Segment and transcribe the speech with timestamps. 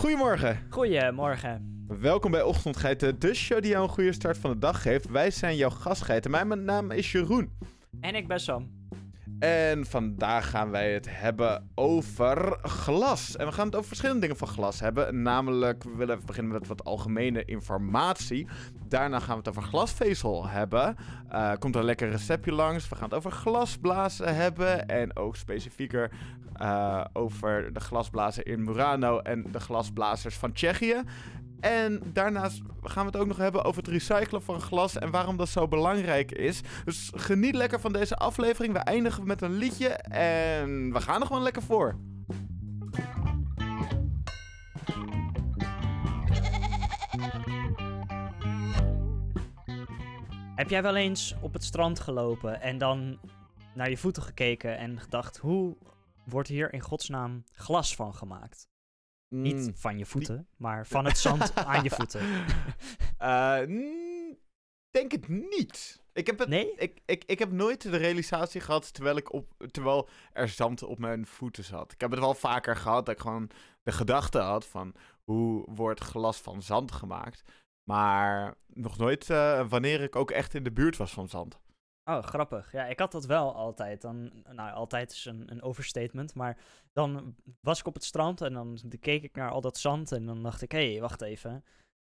[0.00, 0.66] Goedemorgen.
[0.70, 1.84] Goedemorgen.
[1.88, 5.08] Welkom bij Ochtendgeiten, de show die jou een goede start van de dag geeft.
[5.08, 6.30] Wij zijn jouw gastgeiten.
[6.30, 7.50] Mijn naam is Jeroen.
[8.00, 8.79] En ik ben Sam.
[9.40, 13.36] En vandaag gaan wij het hebben over glas.
[13.36, 15.22] En we gaan het over verschillende dingen van glas hebben.
[15.22, 18.46] Namelijk, we willen even beginnen met wat algemene informatie.
[18.88, 20.96] Daarna gaan we het over glasvezel hebben.
[21.32, 22.88] Uh, komt er een lekker receptje langs.
[22.88, 24.86] We gaan het over glasblazen hebben.
[24.86, 26.10] En ook specifieker
[26.62, 31.02] uh, over de glasblazen in Murano en de glasblazers van Tsjechië.
[31.60, 35.36] En daarnaast gaan we het ook nog hebben over het recyclen van glas en waarom
[35.36, 36.60] dat zo belangrijk is.
[36.84, 38.72] Dus geniet lekker van deze aflevering.
[38.72, 41.98] We eindigen met een liedje en we gaan nog wel lekker voor.
[50.54, 53.18] Heb jij wel eens op het strand gelopen en dan
[53.74, 55.76] naar je voeten gekeken en gedacht: hoe
[56.24, 58.68] wordt hier in godsnaam glas van gemaakt?
[59.34, 62.20] Niet Mm, van je voeten, maar van het zand aan je voeten.
[63.68, 64.38] mm,
[64.90, 66.02] denk het niet.
[66.12, 66.74] Ik heb, het, Nee?
[66.76, 70.98] ik, ik, ik heb nooit de realisatie gehad terwijl, ik op, terwijl er zand op
[70.98, 71.92] mijn voeten zat.
[71.92, 73.50] Ik heb het wel vaker gehad dat ik gewoon
[73.82, 77.42] de gedachte had van hoe wordt glas van zand gemaakt.
[77.90, 81.60] Maar nog nooit eh, wanneer ik ook echt in de buurt was van zand.
[82.10, 82.72] Oh, grappig.
[82.72, 84.00] Ja, ik had dat wel altijd.
[84.00, 86.34] Dan, nou, altijd is een, een overstatement.
[86.34, 86.58] Maar
[86.92, 90.12] dan was ik op het strand en dan keek ik naar al dat zand.
[90.12, 91.64] En dan dacht ik, hé, hey, wacht even.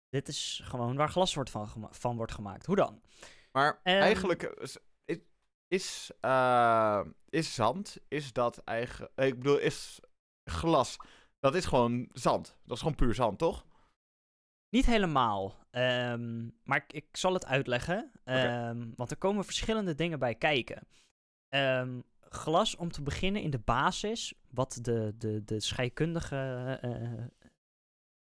[0.09, 2.65] Dit is gewoon waar glas wordt van, van wordt gemaakt.
[2.65, 3.01] Hoe dan?
[3.51, 4.01] Maar Ehm.
[4.01, 5.19] eigenlijk is, is,
[5.67, 9.99] is, eh, is zand, is dat eigen, ik bedoel, is
[10.51, 10.97] glas,
[11.39, 12.57] dat is gewoon zand.
[12.63, 13.65] Dat is gewoon puur zand, toch?
[14.69, 15.62] Niet helemaal.
[15.73, 18.11] Ehm, maar ik, ik zal het uitleggen.
[18.23, 20.87] Ehm, want er komen verschillende dingen bij kijken.
[21.49, 27.25] Ehm, glas, om te beginnen in de basis, wat de, de, de scheikundige eh,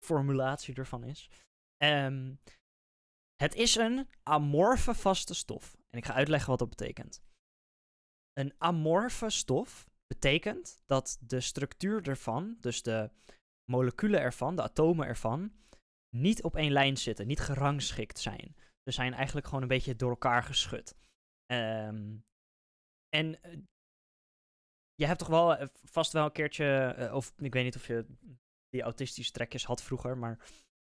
[0.05, 1.29] formulatie ervan is.
[3.35, 5.77] Het is een amorfe vaste stof.
[5.89, 7.21] En ik ga uitleggen wat dat betekent.
[8.33, 13.09] Een amorfe stof betekent dat de structuur ervan, dus de
[13.71, 15.51] moleculen ervan, de atomen ervan,
[16.15, 18.55] niet op één lijn zitten, niet gerangschikt zijn.
[18.83, 20.95] Ze zijn eigenlijk gewoon een beetje door elkaar geschud.
[21.45, 22.17] Ehm,
[23.09, 23.57] en eh,
[24.95, 27.87] je hebt toch wel eh, vast wel een keertje, eh, of ik weet niet of
[27.87, 28.05] je
[28.69, 30.37] die autistische trekjes had vroeger, maar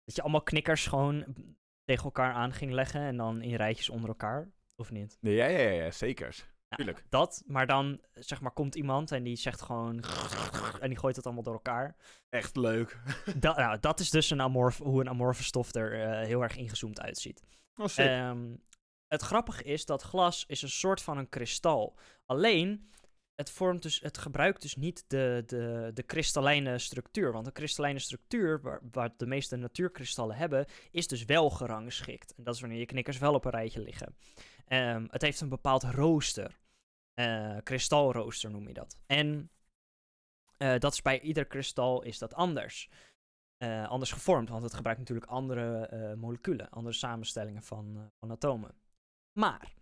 [0.04, 1.36] dat je allemaal knikkers gewoon
[1.84, 5.18] tegen elkaar aan ging leggen en dan in rijtjes onder elkaar, of niet?
[5.22, 6.50] Nee, ja, ja, ja, ja, zeker.
[6.72, 7.04] Ja, Tuurlijk.
[7.10, 10.04] Dat, maar dan zeg maar komt iemand en die zegt gewoon
[10.80, 11.96] en die gooit het allemaal door elkaar.
[12.30, 13.00] Echt leuk.
[13.36, 16.58] Dat, nou, dat is dus een amorf, hoe een amorfe stof er eh, heel erg
[16.58, 17.44] ingezoomd uitziet.
[17.76, 17.86] Oh.
[17.96, 18.56] Ehm,
[19.08, 21.98] het grappige is dat glas is een soort van een kristal.
[22.26, 22.90] Alleen,
[23.36, 27.32] het, vormt dus, het gebruikt dus niet de, de, de kristallijne structuur.
[27.32, 32.34] Want de kristallijne structuur, waar, waar de meeste natuurkristallen hebben, is dus wel gerangschikt.
[32.38, 34.16] En dat is wanneer je knikkers wel op een rijtje liggen.
[34.68, 36.60] Ehm, het heeft een bepaald rooster.
[37.22, 39.02] Eh, kristalrooster noem je dat.
[39.06, 39.52] En
[40.58, 42.90] eh, dat is bij ieder kristal is dat anders.
[43.58, 48.76] Eh, anders gevormd, want het gebruikt natuurlijk andere moleculen, andere samenstellingen van, van atomen.
[49.40, 49.74] Maar,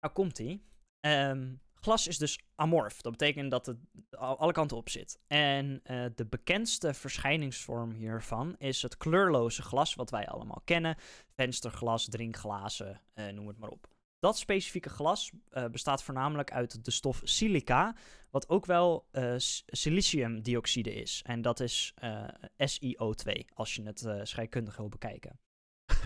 [0.00, 0.64] nou komt ie.
[1.00, 3.00] Ehm, glas is dus amorf.
[3.00, 3.78] Dat betekent dat het
[4.10, 5.18] al- alle kanten op zit.
[5.26, 5.80] En
[6.14, 10.96] de bekendste verschijningsvorm hiervan is het kleurloze glas, wat wij allemaal kennen.
[11.28, 13.97] Vensterglas, drinkglazen, noem het maar op.
[14.18, 17.94] Dat specifieke glas eh, bestaat voornamelijk uit de stof silica,
[18.30, 19.34] wat ook wel eh,
[19.66, 21.22] siliciumdioxide is.
[21.26, 25.40] En dat is eh, SiO2, als je het scheikundig wil bekijken.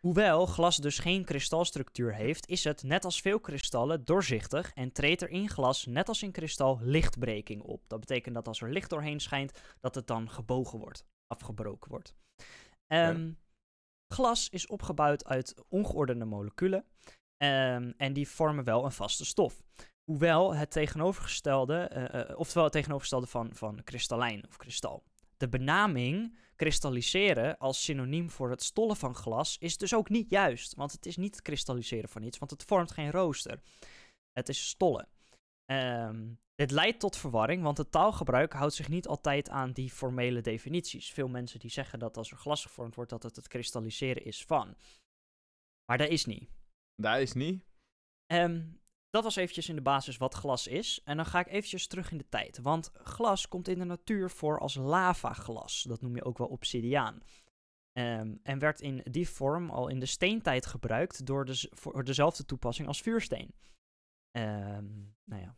[0.00, 5.22] Hoewel glas dus geen kristalstructuur heeft, is het, net als veel kristallen, doorzichtig en treedt
[5.22, 7.88] er in glas, net als in kristal, lichtbreking op.
[7.88, 12.14] Dat betekent dat als er licht doorheen schijnt, dat het dan gebogen wordt, afgebroken wordt.
[12.86, 13.30] Ehm,
[14.14, 16.84] Glas is opgebouwd uit ongeordende moleculen
[17.38, 19.62] ehm, en die vormen wel een vaste stof.
[20.04, 25.02] Hoewel het tegenovergestelde, eh, eh, oftewel het tegenovergestelde van, van kristallijn of kristal.
[25.36, 30.74] De benaming kristalliseren als synoniem voor het stollen van glas is dus ook niet juist,
[30.74, 33.60] want het is niet het kristalliseren van iets, want het vormt geen rooster.
[34.32, 35.08] Het is stollen.
[35.64, 40.40] Ehm, dit leidt tot verwarring, want het taalgebruik houdt zich niet altijd aan die formele
[40.40, 41.12] definities.
[41.12, 44.44] Veel mensen die zeggen dat als er glas gevormd wordt, dat het het kristalliseren is
[44.44, 44.76] van.
[45.84, 46.57] Maar dat is niet.
[47.02, 47.64] Daar is niet.
[48.26, 48.62] Ehm,
[49.10, 51.00] dat was eventjes in de basis wat glas is.
[51.04, 52.58] En dan ga ik eventjes terug in de tijd.
[52.58, 55.82] Want glas komt in de natuur voor als lavaglas.
[55.82, 57.22] Dat noem je ook wel obsidiaan.
[57.92, 62.44] Ehm, en werd in die vorm al in de steentijd gebruikt door de, voor dezelfde
[62.44, 63.54] toepassing als vuursteen.
[64.30, 64.86] Ehm,
[65.24, 65.56] nou ja,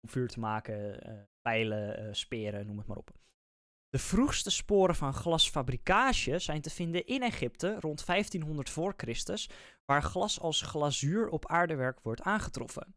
[0.00, 3.10] om vuur te maken, eh, pijlen, eh, speren, noem het maar op.
[3.88, 9.48] De vroegste sporen van glasfabricage zijn te vinden in Egypte rond 1500 voor Christus,
[9.88, 12.94] waar glas als glazuur op aardewerk wordt aangetroffen.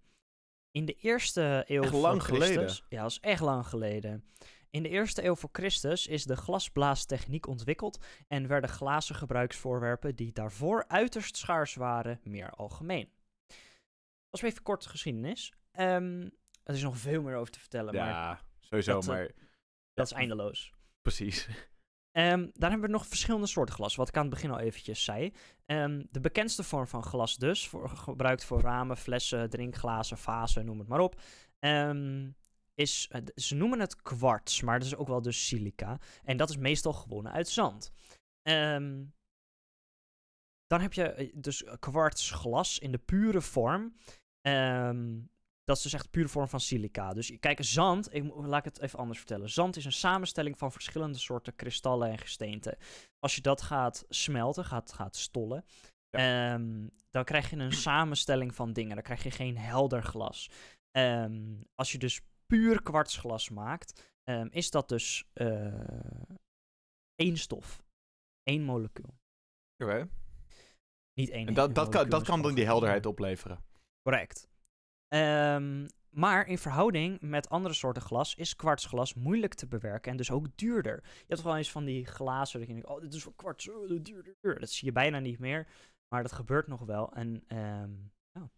[0.72, 2.86] In de eerste eeuw Echt voor lang Christus, geleden.
[2.90, 4.24] ja, dat is echt lang geleden.
[4.70, 10.32] In de eerste eeuw voor Christus is de glasblaastechniek ontwikkeld en werden glazen gebruiksvoorwerpen die
[10.34, 13.10] daarvoor uiterst schaars waren meer algemeen.
[14.30, 15.54] Dat is even kort geschiedenis.
[15.72, 16.30] Ehm,
[16.64, 19.32] er is nog veel meer over te vertellen, maar Ja, sowieso, dat, eh, maar
[19.94, 20.74] dat is eindeloos.
[21.02, 21.48] precies.
[22.12, 25.04] Ehm, daar hebben we nog verschillende soorten glas, wat ik aan het begin al eventjes
[25.04, 25.34] zei.
[25.66, 30.80] Ehm, de bekendste vorm van glas dus, voor, gebruikt voor ramen, flessen, drinkglazen, vazen, noem
[30.80, 31.22] het maar op,
[31.60, 32.30] ehm,
[32.76, 36.00] is, ze noemen het kwarts, maar dat is ook wel dus silica.
[36.24, 37.92] En dat is meestal gewonnen uit zand.
[40.68, 43.96] Dan heb je eh, dus kwartsglas in de pure vorm.
[45.72, 47.14] Dat is dus echt pure vorm van silica.
[47.14, 49.50] Dus kijk, zand, ik, laat ik het even anders vertellen.
[49.50, 52.78] Zand is een samenstelling van verschillende soorten kristallen en gesteenten.
[53.20, 55.66] Als je dat gaat smelten, gaat, gaat stollen,
[56.10, 58.96] ehm, dan krijg je een samenstelling van dingen.
[58.96, 60.50] Dan krijg je geen helder glas.
[60.92, 65.90] Ehm, als je dus puur kwartsglas maakt, ehm, is dat dus eh,
[67.16, 67.84] één stof.
[68.44, 69.18] één molecuul.
[69.84, 70.10] Oké.
[71.14, 73.64] Niet één En dat, dat, kan, dat kan dan die helderheid opleveren.
[74.02, 74.51] Correct.
[75.12, 80.32] Ehm, maar in verhouding met andere soorten glas is kwartsglas moeilijk te bewerken en dus
[80.32, 81.00] ook duurder.
[81.04, 83.70] Je hebt wel eens van die glazen dat je denkt, oh, dit is voor kwarts,
[83.70, 84.60] oh, duurder, duurder.
[84.60, 85.68] Dat zie je bijna niet meer,
[86.08, 87.14] maar dat gebeurt nog wel.
[87.14, 87.92] En ehm,
[88.32, 88.50] ja.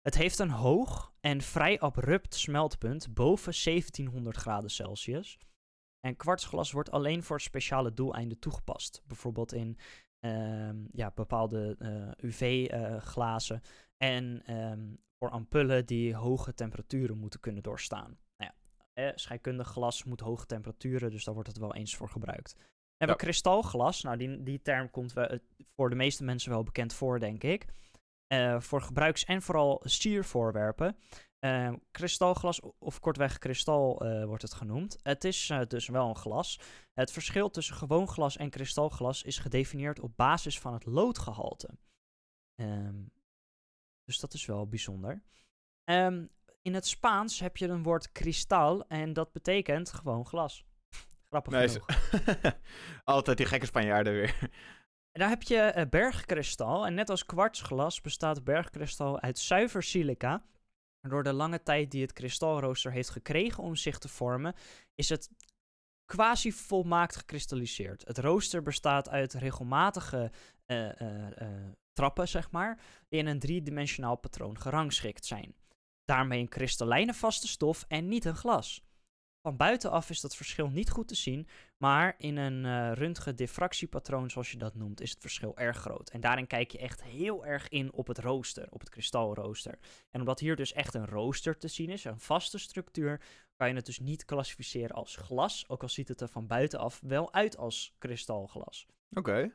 [0.00, 5.38] Het heeft een hoog en vrij abrupt smeltpunt boven 1700 graden Celsius.
[6.00, 9.02] En kwartsglas wordt alleen voor speciale doeleinden toegepast.
[9.06, 9.78] Bijvoorbeeld in
[10.20, 11.76] ehm, ja, bepaalde
[12.16, 13.62] UV-glazen
[14.02, 18.18] en ehm, voor ampullen die hoge temperaturen moeten kunnen doorstaan.
[18.36, 18.54] Nou ja,
[18.92, 22.54] eh, scheikundig glas moet hoge temperaturen, dus daar wordt het wel eens voor gebruikt.
[22.54, 22.64] Dan
[22.96, 24.02] hebben we kristalglas.
[24.02, 25.40] Nou, die, die term komt we,
[25.76, 27.66] voor de meeste mensen wel bekend voor, denk ik.
[28.26, 30.96] Eh, voor gebruiks- en vooral siervoorwerpen.
[31.40, 34.98] Eh, kristalglas, of kortweg kristal eh, wordt het genoemd.
[35.02, 36.60] Het is eh, dus wel een glas.
[36.92, 41.70] Het verschil tussen gewoon glas en kristalglas is gedefinieerd op basis van het loodgehalte.
[42.54, 43.02] Ehm,
[44.10, 45.22] dus dat is wel bijzonder.
[45.84, 46.26] Ehm,
[46.62, 50.64] in het Spaans heb je een woord kristal en dat betekent gewoon glas.
[51.30, 51.86] Grappig genoeg.
[53.04, 54.38] Altijd die gekke Spanjaarden weer.
[55.12, 56.86] En daar heb je eh, bergkristal.
[56.86, 60.44] En net als kwartsglas bestaat bergkristal uit zuiver silica.
[61.00, 64.54] Door de lange tijd die het kristalrooster heeft gekregen om zich te vormen,
[64.94, 65.30] is het
[66.04, 68.04] quasi volmaakt gekristalliseerd.
[68.06, 70.30] Het rooster bestaat uit regelmatige
[70.66, 75.54] eh, eh, trappen, zeg maar, in een driedimensionaal patroon gerangschikt zijn.
[76.04, 78.82] Daarmee een kristallijne vaste stof en niet een glas.
[79.42, 84.50] Van buitenaf is dat verschil niet goed te zien, maar in een eh röntgen-diffractiepatroon, zoals
[84.50, 86.10] je dat noemt, is het verschil erg groot.
[86.10, 89.78] En daarin kijk je echt heel erg in op het rooster, op het kristalrooster.
[90.10, 93.20] En omdat hier dus echt een rooster te zien is, een vaste structuur,
[93.56, 97.00] kan je het dus niet klassificeren als glas, ook al ziet het er van buitenaf
[97.02, 98.86] wel uit als kristalglas.
[99.10, 99.52] Oké.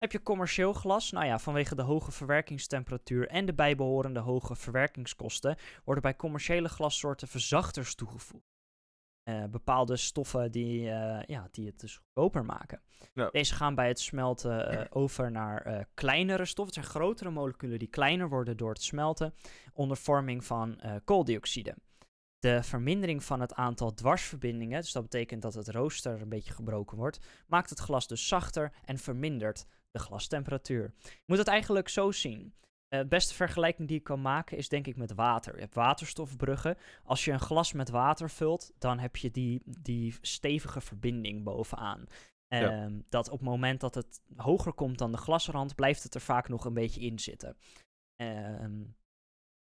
[0.00, 1.10] Heb je commercieel glas?
[1.10, 7.28] Nou ja, vanwege de hoge verwerkingstemperatuur en de bijbehorende hoge verwerkingskosten worden bij commerciële glassoorten
[7.28, 8.44] verzachters toegevoegd.
[9.22, 12.82] Eh, bepaalde stoffen die, eh, ja, die het dus goedkoper maken.
[13.14, 13.28] Ja.
[13.30, 16.74] Deze gaan bij het smelten eh, over naar kleinere stoffen.
[16.74, 19.34] Het zijn grotere moleculen die kleiner worden door het smelten
[19.72, 21.74] onder vorming van kooldioxide.
[22.38, 26.96] De vermindering van het aantal dwarsverbindingen, dus dat betekent dat het rooster een beetje gebroken
[26.96, 30.92] wordt, maakt het glas dus zachter en vermindert de glastemperatuur.
[31.02, 32.54] Je moet het eigenlijk zo zien.
[32.88, 35.54] Eh, De beste vergelijking die ik kan maken is denk ik met water.
[35.54, 36.76] Je hebt waterstofbruggen.
[37.04, 42.06] Als je een glas met water vult, dan heb je die, die stevige verbinding bovenaan.
[42.48, 42.70] Ja.
[42.70, 46.20] Ehm, Dat op het moment dat het hoger komt dan de glasrand, blijft het er
[46.20, 47.56] vaak nog een beetje in zitten.
[48.16, 48.82] Ehm,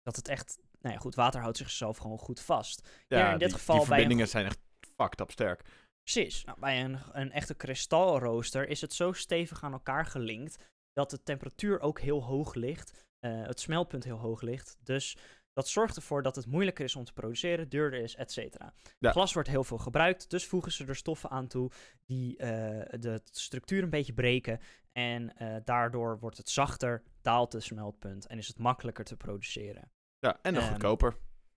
[0.01, 2.89] dat het echt, nou ja, goed, water houdt zichzelf gewoon goed vast.
[3.07, 4.59] Ja, in dit die, geval die bij een verbindingen zijn echt
[4.95, 5.65] fucked up sterk.
[6.11, 6.43] Precies.
[6.43, 11.23] Nou, bij een, een echte kristalrooster is het zo stevig aan elkaar gelinkt dat de
[11.23, 13.03] temperatuur ook heel hoog ligt.
[13.19, 14.77] eh, het smeltpunt heel hoog ligt.
[14.79, 15.17] Dus
[15.53, 18.73] dat zorgt ervoor dat het moeilijker is om te produceren, duurder is, et cetera.
[18.99, 19.11] Ja.
[19.11, 21.71] Glas wordt heel veel gebruikt, dus voegen ze er stoffen aan toe
[22.05, 24.59] die eh, de structuur een beetje breken.
[24.91, 29.91] En eh, daardoor wordt het zachter, daalt het smeltpunt en is het makkelijker te produceren.
[30.19, 31.15] Ja, en nog Ehm, goedkoper.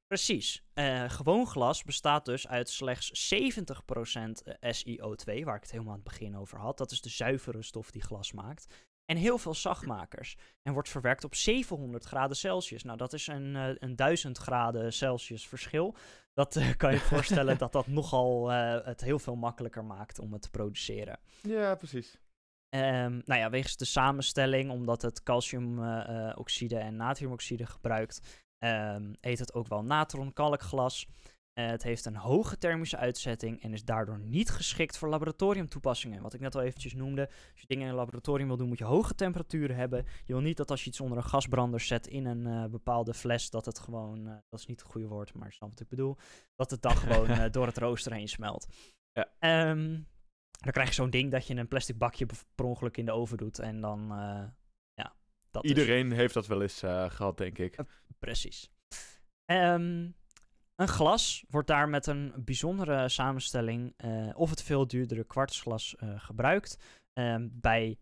[0.08, 0.62] Precies.
[0.74, 6.08] Eh, gewoon glas bestaat dus uit slechts 70% SiO2, waar ik het helemaal aan het
[6.08, 6.78] begin over had.
[6.78, 8.66] Dat is de zuivere stof die glas maakt.
[9.10, 10.36] En heel veel zachtmakers.
[10.62, 12.82] En wordt verwerkt op 700 graden Celsius.
[12.82, 15.96] Nou, dat is een, eh, een 1000 graden Celsius verschil.
[16.34, 20.32] dat eh, kan je voorstellen dat dat nogal eh, het heel veel makkelijker maakt om
[20.32, 21.18] het te produceren.
[21.42, 22.18] Ja, precies.
[22.68, 29.54] Ehm, nou ja, wegens de samenstelling, omdat het calciumoxide en natriumoxide gebruikt, ehm, heet het
[29.54, 31.06] ook wel natron-kalkglas.
[31.58, 36.22] Eh, het heeft een hoge thermische uitzetting en is daardoor niet geschikt voor laboratoriumtoepassingen.
[36.22, 37.26] Wat ik net al eventjes noemde.
[37.26, 40.04] Als je dingen in een laboratorium wil doen, moet je hoge temperaturen hebben.
[40.24, 43.14] Je wil niet dat als je iets onder een gasbrander zet in een eh, bepaalde
[43.14, 45.88] fles, dat het gewoon, eh, dat is niet het goede woord, maar snap wat ik
[45.88, 46.16] bedoel,
[46.54, 48.66] dat het dan gewoon door het rooster heen smelt.
[49.12, 49.28] Ja.
[49.38, 50.00] Ehm,
[50.50, 53.36] dan krijg je zo'n ding dat je een plastic bakje per ongeluk in de oven
[53.36, 54.12] doet en dan,
[55.56, 57.76] eh, is- Iedereen heeft dat wel eens eh, gehad, denk ik.
[58.18, 58.70] Precies.
[59.44, 60.10] Ehm,
[60.74, 66.20] een glas wordt daar met een bijzondere samenstelling eh, of het veel duurdere kwartsglas eh,
[66.20, 66.76] gebruikt
[67.12, 67.98] ehm, bij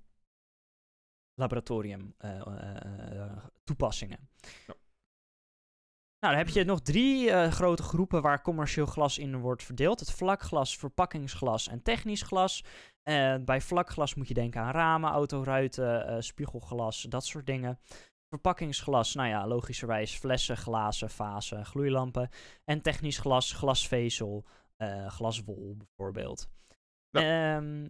[1.34, 4.28] laboratorium eh, eh, eh, toepassingen.
[4.66, 4.74] Ja.
[6.18, 10.00] Nou, dan heb je nog drie eh, grote groepen waar commercieel glas in wordt verdeeld.
[10.00, 12.64] Het vlakglas, verpakkingsglas en technisch glas.
[13.08, 17.78] Eh, bij vlakglas moet je denken aan ramen, autoruiten, eh, spiegelglas, dat soort dingen.
[18.28, 22.28] Verpakkingsglas, nou ja, logischerwijs flessen, glazen, vazen, gloeilampen.
[22.64, 24.44] En technisch glas, glasvezel,
[24.76, 26.48] eh, glaswol bijvoorbeeld.
[27.10, 27.88] Ehm,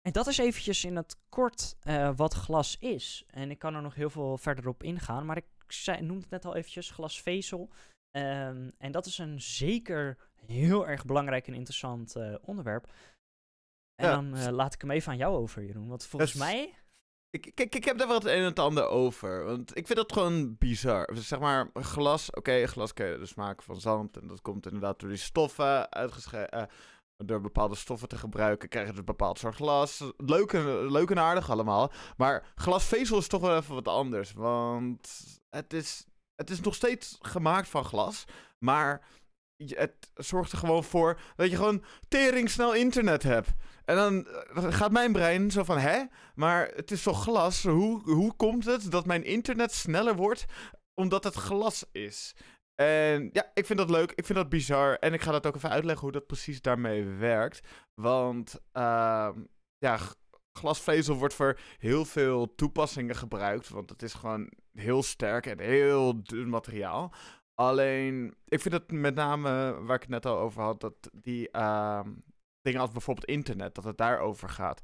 [0.00, 3.24] en dat is eventjes in het kort eh, wat glas is.
[3.26, 6.30] En ik kan er nog heel veel verder op ingaan, maar ik zei, noemde het
[6.30, 7.70] net al eventjes, glasvezel.
[8.10, 12.92] Ehm, en dat is een zeker heel erg belangrijk en interessant onderwerp.
[13.94, 15.88] En Ja, dan eh, laat ik hem even aan jou over, Jeroen.
[15.88, 16.74] Want volgens mij...
[17.30, 19.44] Ik, kijk, ik heb daar wel het een en het ander over.
[19.44, 21.06] Want ik vind dat gewoon bizar.
[21.14, 24.16] Dus zeg maar, glas, oké, glas kan je dus maken van zand.
[24.16, 26.68] En dat komt inderdaad door die stoffen uitgescheiden.
[27.16, 30.12] door bepaalde stoffen te gebruiken, krijg je dus een bepaald soort glas.
[30.16, 31.92] Leuk en, leuk en aardig allemaal.
[32.16, 34.32] Maar glasvezel is toch wel even wat anders.
[34.32, 35.10] Want
[35.50, 38.24] het is, het is nog steeds gemaakt van glas.
[38.58, 39.08] Maar
[39.56, 43.48] het zorgt er gewoon voor dat je gewoon tering snel internet hebt.
[43.84, 46.02] En dan eh, gaat mijn brein zo van, hè?
[46.34, 47.62] Maar het is toch glas?
[47.62, 50.44] Hoe, hoe komt het dat mijn internet sneller wordt
[50.94, 52.34] omdat het glas is?
[52.74, 54.12] En ja, ik vind dat leuk.
[54.12, 54.94] Ik vind dat bizar.
[54.94, 57.68] En ik ga dat ook even uitleggen hoe dat precies daarmee werkt.
[57.94, 59.42] Want ehm,
[59.78, 59.98] ja,
[60.52, 63.68] glasvezel wordt voor heel veel toepassingen gebruikt.
[63.68, 67.12] Want het is gewoon heel sterk en heel dun materiaal.
[67.54, 71.50] Alleen, ik vind het met name, waar ik het net al over had, dat die
[71.50, 72.12] ehm,
[72.64, 74.80] dingen als bijvoorbeeld internet, dat het daarover gaat.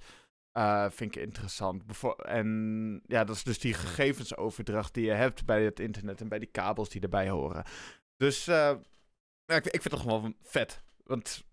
[0.53, 1.83] eh, vind ik interessant.
[2.17, 6.39] En ja, dat is dus die gegevensoverdracht die je hebt bij het internet en bij
[6.39, 7.65] die kabels die erbij horen.
[8.17, 8.71] Dus eh,
[9.47, 10.83] ik, ik vind het gewoon vet.
[11.05, 11.45] Want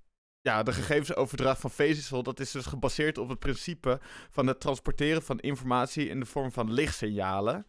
[0.42, 5.22] ja, de gegevensoverdracht van vezel, dat is dus gebaseerd op het principe van het transporteren
[5.24, 7.66] van informatie in de vorm van lichtsignalen.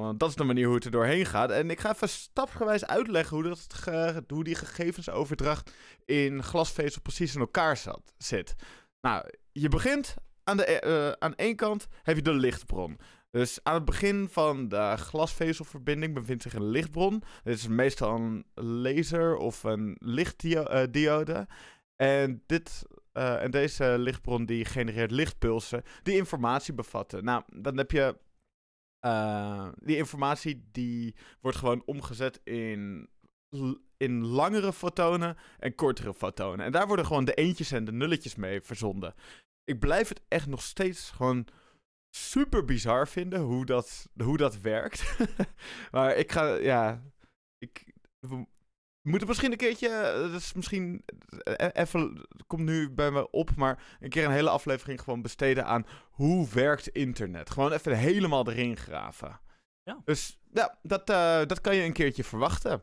[0.00, 1.50] Want dat is de manier hoe het er doorheen gaat.
[1.50, 5.74] En ik ga even stapgewijs uitleggen hoe, dat hoe die gegevensoverdracht
[6.04, 8.54] in glasvezel precies in elkaar zat, zit.
[9.00, 12.98] Nou, je begint aan, de, eh, aan één kant heb je de lichtbron.
[13.30, 17.22] Dus aan het begin van de glasvezelverbinding bevindt zich een lichtbron.
[17.42, 21.46] Dit is meestal een laser of een lichtdiode.
[21.96, 22.82] En, dit,
[23.12, 27.24] eh, en deze lichtbron die genereert lichtpulsen die informatie bevatten.
[27.24, 28.16] Nou, dan heb je
[29.04, 33.08] eh, die informatie die wordt gewoon omgezet in,
[33.96, 36.66] in langere fotonen en kortere fotonen.
[36.66, 39.14] En daar worden gewoon de eentjes en de nulletjes mee verzonden.
[39.64, 41.46] Ik blijf het echt nog steeds gewoon
[42.16, 45.16] super bizar vinden hoe dat, hoe dat werkt.
[45.92, 47.02] maar ik ga, ja,
[47.58, 47.94] ik,
[49.04, 51.04] we moeten misschien een keertje, eh, dat is misschien
[51.42, 55.22] eh, even, het komt nu bij me op, maar een keer een hele aflevering gewoon
[55.22, 57.50] besteden aan hoe werkt internet.
[57.50, 59.40] Gewoon even helemaal erin graven.
[59.82, 60.00] Ja.
[60.04, 62.82] Dus ja, dat, eh, dat kan je een keertje verwachten.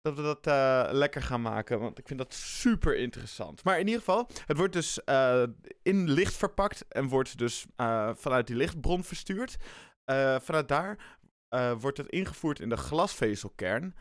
[0.00, 3.64] Dat we dat eh, lekker gaan maken, want ik vind dat super interessant.
[3.64, 5.42] Maar in ieder geval, het wordt dus eh,
[5.82, 9.56] in licht verpakt en wordt dus eh, vanuit die lichtbron verstuurd.
[10.04, 13.94] Eh, vanuit daar eh, wordt het ingevoerd in de glasvezelkern.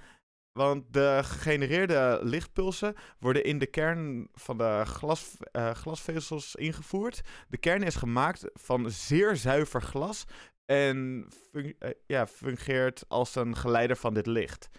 [0.57, 7.21] Want de gegenereerde lichtpulsen worden in de kern van de glas, eh, glasvezels ingevoerd.
[7.47, 10.25] De kern is gemaakt van zeer zuiver glas
[10.65, 14.69] en eh, ja, fungeert als een geleider van dit licht.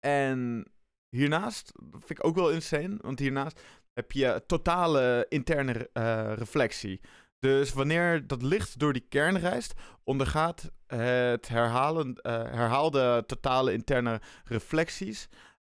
[0.00, 0.66] En
[1.08, 3.60] hiernaast, dat vind ik ook wel insane, want hiernaast
[3.92, 7.00] heb je totale interne eh, reflectie.
[7.42, 14.20] Dus wanneer dat licht door die kern reist, ondergaat het herhalen, eh, herhaalde totale interne
[14.44, 15.28] reflecties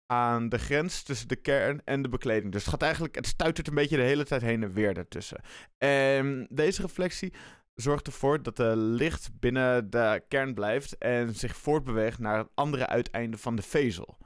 [0.05, 2.51] aan de grens tussen de kern en de bekleding.
[2.51, 5.41] Dus het gaat eigenlijk, het stuitert een beetje de hele tijd heen en weer ertussen.
[5.77, 7.33] En deze reflectie
[7.73, 12.87] zorgt ervoor dat de licht binnen de kern blijft en zich voortbeweegt naar het andere
[12.87, 14.17] uiteinde van de vezel.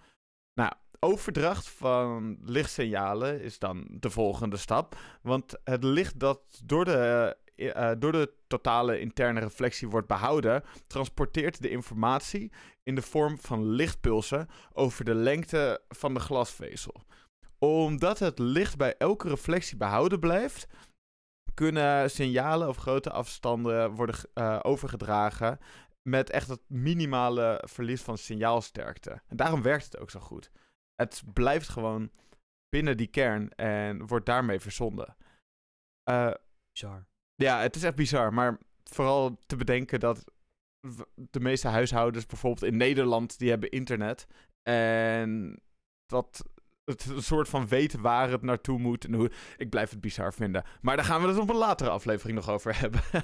[0.53, 4.98] Nou, overdracht van lichtsignalen is dan de volgende stap.
[5.22, 11.62] Want het licht dat door de, uh, door de totale interne reflectie wordt behouden, transporteert
[11.62, 12.51] de informatie
[12.84, 17.06] in de vorm van lichtpulsen over de lengte van de glasvezel.
[17.60, 20.68] Omdat het licht bij elke reflectie behouden blijft,
[21.54, 25.60] kunnen signalen over grote afstanden worden uh, overgedragen
[26.01, 29.22] met echt het minimale verlies van signaalsterkte.
[29.27, 30.51] En daarom werkt het ook zo goed.
[31.01, 32.12] Het blijft gewoon
[32.70, 35.16] binnen die kern en wordt daarmee verzonden.
[36.10, 36.34] Uh,
[36.72, 37.08] bizar.
[37.36, 38.34] Ja, het is echt bizar.
[38.34, 40.24] Maar vooral te bedenken dat
[41.16, 44.27] de meeste huishoudens bijvoorbeeld in Nederland, die hebben internet.
[44.63, 45.62] En
[46.06, 46.44] dat
[46.84, 49.06] het een soort van weten waar het naartoe moet.
[49.06, 50.63] En hoe, ik blijf het bizar vinden.
[50.82, 53.01] Maar daar gaan we het op een latere aflevering nog over hebben.
[53.13, 53.22] Uh,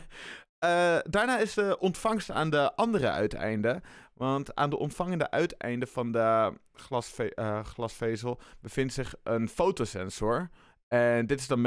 [1.15, 3.82] daarna is de ontvangst aan de andere uiteinden.
[4.13, 6.53] Want aan de ontvangende uiteinde van de
[7.36, 10.50] uh, glasvezel bevindt zich een fotosensor.
[10.88, 11.62] En dit is dan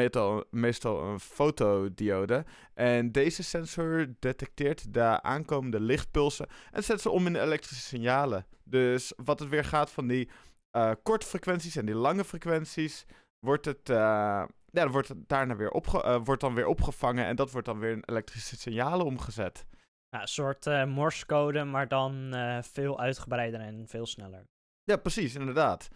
[0.51, 2.45] meestal, een fotodiode.
[2.75, 8.47] En deze sensor detecteert de aankomende lichtpulsen en zet ze om in elektrische signalen.
[8.65, 10.29] Dus wat het weer gaat van die
[10.73, 13.07] uh, korte frequenties en die lange frequenties,
[13.39, 17.67] wordt het uh, ja, wordt daarna weer, opge wordt dan weer opgevangen en dat wordt
[17.67, 19.67] dan weer in elektrische signalen omgezet.
[20.17, 24.47] Ja, een soort uh, morsecode, maar dan uh, veel uitgebreider en veel sneller.
[24.85, 25.89] Ja, precies, inderdaad.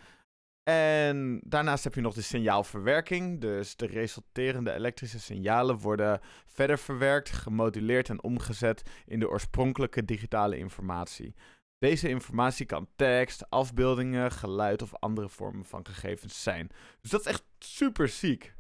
[0.63, 3.41] En daarnaast heb je nog de signaalverwerking.
[3.41, 10.59] Dus de resulterende elektrische signalen worden verder verwerkt, gemoduleerd en omgezet in de oorspronkelijke digitale
[10.59, 11.35] informatie.
[11.79, 16.71] Deze informatie kan tekst, afbeeldingen, geluid of andere vormen van gegevens zijn.
[17.01, 18.55] Dus dat is echt super ziek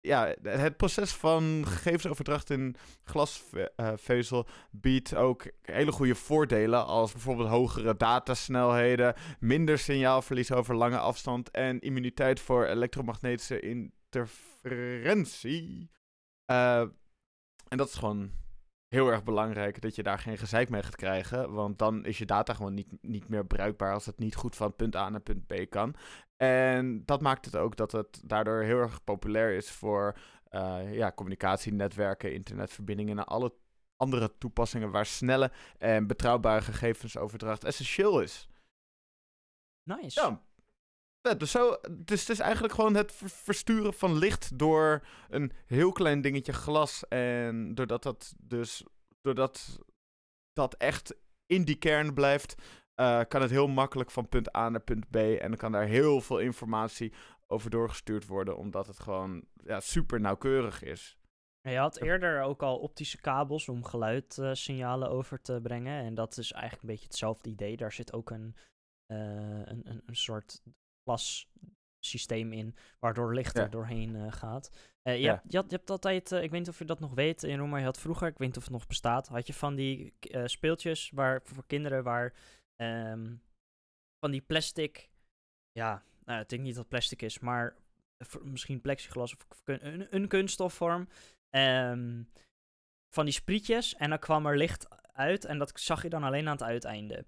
[0.00, 7.96] ja, het proces van gegevensoverdracht in glasvezel biedt ook hele goede voordelen, als bijvoorbeeld hogere
[7.96, 15.90] datasnelheden, minder signaalverlies over lange afstand en immuniteit voor elektromagnetische interferentie.
[16.46, 16.80] Uh,
[17.68, 18.30] en dat is gewoon
[18.90, 21.52] heel erg belangrijk dat je daar geen gezeik mee gaat krijgen.
[21.52, 24.76] Want dan is je data gewoon niet, niet meer bruikbaar als het niet goed van
[24.76, 25.94] punt A naar punt B kan.
[26.36, 30.16] En dat maakt het ook dat het daardoor heel erg populair is voor
[30.50, 33.54] uh, ja, communicatienetwerken, internetverbindingen en alle
[33.96, 38.48] andere toepassingen waar snelle en betrouwbare gegevensoverdracht essentieel is.
[39.82, 40.20] Nice.
[40.20, 40.42] Ja.
[41.20, 46.20] Dus, zo, dus het is eigenlijk gewoon het versturen van licht door een heel klein
[46.20, 47.08] dingetje glas.
[47.08, 48.84] En doordat dat dus
[49.20, 49.78] doordat
[50.52, 51.14] dat echt
[51.46, 52.54] in die kern blijft,
[53.00, 55.16] uh, kan het heel makkelijk van punt A naar punt B.
[55.16, 57.12] En dan kan daar heel veel informatie
[57.46, 61.18] over doorgestuurd worden, omdat het gewoon ja, super nauwkeurig is.
[61.60, 66.04] Je had eerder ook al optische kabels om geluidsignalen uh, over te brengen.
[66.04, 67.76] En dat is eigenlijk een beetje hetzelfde idee.
[67.76, 68.56] Daar zit ook een,
[69.06, 70.62] een, een, een soort
[71.10, 74.70] glassysteem in, waardoor licht er doorheen uh, gaat.
[75.02, 75.32] Uh, je, ja.
[75.32, 77.42] hebt, je, had, je, hebt altijd, uh, ik weet niet of je dat nog weet,
[77.42, 79.74] in maar je had vroeger, ik weet niet of het nog bestaat, had je van
[79.74, 82.34] die speeltjes waar, voor kinderen waar
[82.82, 83.42] Um,
[84.18, 85.10] van die plastic.
[85.72, 87.76] Ja, nou, ik denk niet dat plastic is, maar
[88.42, 91.08] misschien plexiglas of een, een kunststofvorm.
[91.50, 92.30] Um,
[93.14, 93.94] van die sprietjes.
[93.94, 95.44] En dan kwam er licht uit.
[95.44, 97.26] En dat zag je dan alleen aan het uiteinde.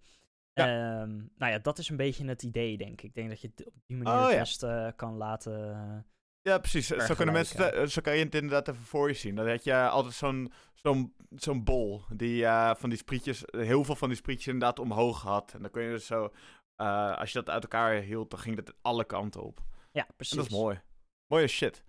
[0.54, 1.00] Ja.
[1.02, 3.02] Um, nou ja, dat is een beetje het idee, denk ik.
[3.02, 5.52] Ik denk dat je het op die manier oh, best uh, kan laten.
[5.52, 5.98] Uh,
[6.42, 6.86] ja, precies.
[6.86, 9.34] Zo, kunnen mensen, zo kan je het inderdaad even voor je zien.
[9.34, 13.96] Dan had je altijd zo'n zo'n zo'n bol die uh, van die sprietjes, heel veel
[13.96, 15.52] van die sprietjes inderdaad omhoog had.
[15.54, 16.32] En dan kun je dus zo,
[16.76, 19.62] uh, als je dat uit elkaar hield, dan ging dat alle kanten op.
[19.92, 20.36] Ja, precies.
[20.36, 20.80] En dat is mooi.
[21.26, 21.82] Mooie shit.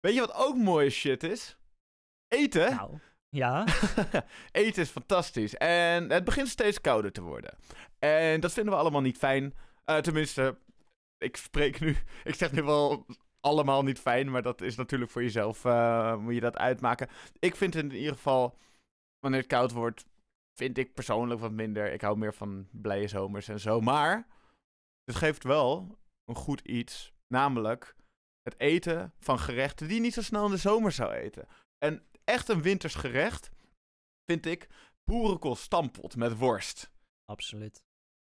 [0.00, 1.56] Weet je wat ook mooie shit is?
[2.28, 2.70] Eten.
[2.70, 2.98] Nou,
[3.32, 3.64] ja.
[4.52, 5.54] Eten is fantastisch.
[5.54, 7.54] En het begint steeds kouder te worden.
[7.98, 9.54] En dat vinden we allemaal niet fijn.
[9.86, 10.56] Uh, tenminste,
[11.18, 11.96] ik spreek nu.
[12.24, 13.06] Ik zeg nu wel
[13.40, 17.08] allemaal niet fijn, maar dat is natuurlijk voor jezelf, uh, moet je dat uitmaken.
[17.38, 18.58] Ik vind het in ieder geval,
[19.18, 20.06] wanneer het koud wordt,
[20.54, 21.92] vind ik persoonlijk wat minder.
[21.92, 23.80] Ik hou meer van blije zomers en zo.
[23.80, 24.26] Maar
[25.04, 27.96] het geeft wel een goed iets, namelijk
[28.42, 31.48] het eten van gerechten die je niet zo snel in de zomer zou eten.
[31.78, 33.50] En echt een winters gerecht
[34.26, 34.68] vind ik
[35.04, 36.90] boerenkool stampot met worst.
[37.24, 37.84] Absoluut.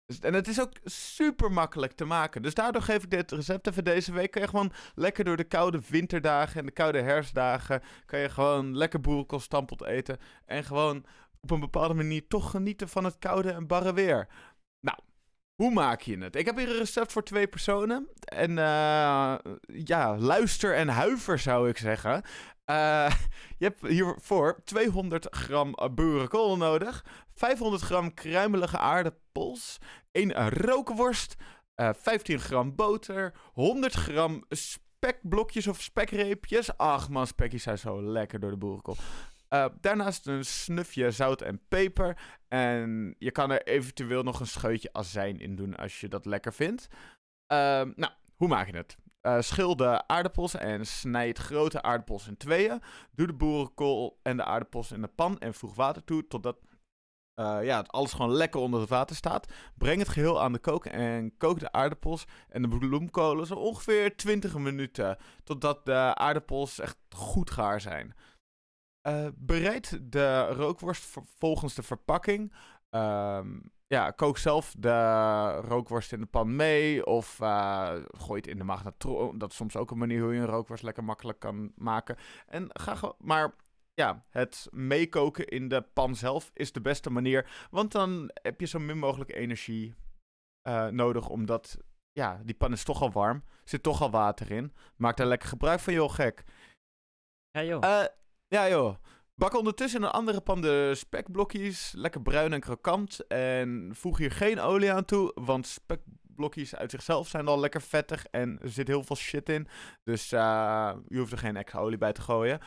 [0.05, 2.41] Dus, en het is ook super makkelijk te maken.
[2.41, 4.31] Dus daardoor geef ik dit recept even deze week.
[4.31, 7.81] Kan je gewoon lekker door de koude winterdagen en de koude herfstdagen.
[8.05, 10.17] Kan je gewoon lekker boerenkool stampot eten.
[10.45, 11.05] En gewoon
[11.41, 14.27] op een bepaalde manier toch genieten van het koude en barre weer.
[14.79, 14.97] Nou,
[15.55, 16.35] hoe maak je het?
[16.35, 18.09] Ik heb hier een recept voor twee personen.
[18.19, 19.35] En uh,
[19.83, 22.23] ja, luister en huiver zou ik zeggen.
[22.71, 23.11] Uh,
[23.59, 27.05] je hebt hiervoor 200 gram boerenkool nodig.
[27.33, 29.77] 500 gram kruimelige aardappels.
[30.11, 31.35] 1 rookworst.
[31.75, 36.77] eh 15 gram boter, 100 gram spekblokjes of spekreepjes.
[36.77, 38.97] Ach man, spekjes zijn zo lekker door de boerenkool.
[39.47, 42.17] Eh, daarnaast een snufje zout en peper.
[42.47, 46.53] En je kan er eventueel nog een scheutje azijn in doen als je dat lekker
[46.53, 46.87] vindt.
[47.47, 48.97] Ehm, nou, hoe maak je het?
[49.21, 52.81] Eh, schil de aardappels en snijd grote aardappels in tweeën.
[53.11, 56.57] Doe de boerenkool en de aardappels in de pan en voeg water toe totdat
[57.39, 59.53] eh, ja, het alles gewoon lekker onder het water staat.
[59.77, 64.15] Breng het geheel aan de kook en kook de aardappels en de bloemkolen zo ongeveer
[64.15, 65.17] 20 minuten.
[65.43, 68.15] Totdat de aardappels echt goed gaar zijn.
[69.01, 72.53] Eh, bereid de rookworst volgens de verpakking.
[72.89, 77.05] Ehm, ja, kook zelf de rookworst in de pan mee.
[77.05, 79.37] Of eh, gooi het in de magnetron.
[79.37, 82.17] Dat is soms ook een manier hoe je een rookworst lekker makkelijk kan maken.
[82.45, 83.13] En ga.
[83.17, 83.55] Maar
[83.93, 87.67] ja, het meekoken in de pan zelf is de beste manier.
[87.71, 89.95] Want dan heb je zo min mogelijk energie
[90.61, 91.29] eh, nodig.
[91.29, 91.77] Omdat
[92.11, 93.43] ja, die pan is toch al warm.
[93.63, 94.73] Zit toch al water in.
[94.95, 96.43] Maak daar lekker gebruik van, joh, gek.
[97.51, 97.83] Ja, joh.
[97.83, 98.05] Eh,
[98.47, 98.95] ja, joh.
[99.39, 101.93] Bak ondertussen een andere pan de spekblokjes.
[101.95, 103.27] Lekker bruin en krokant.
[103.27, 105.31] En voeg hier geen olie aan toe.
[105.35, 108.25] Want spekblokjes uit zichzelf zijn al lekker vettig.
[108.25, 109.67] En er zit heel veel shit in.
[110.03, 112.59] Dus eh, je hoeft er geen extra olie bij te gooien.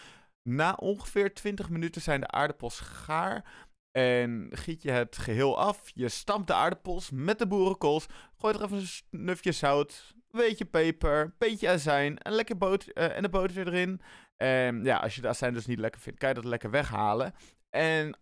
[0.42, 3.68] Na ongeveer 20 minuten zijn de aardappels gaar.
[3.90, 5.90] En giet je het geheel af.
[5.94, 8.06] Je stampt de aardappels met de boerenkools.
[8.36, 10.14] Gooi er even een snufje zout.
[10.14, 11.20] Een beetje peper.
[11.20, 12.18] Een beetje azijn.
[12.18, 14.00] En, lekker boter, eh, en de boter erin.
[14.42, 17.34] En ja, als je de azijn dus niet lekker vindt, kan je dat lekker weghalen.
[17.70, 18.18] En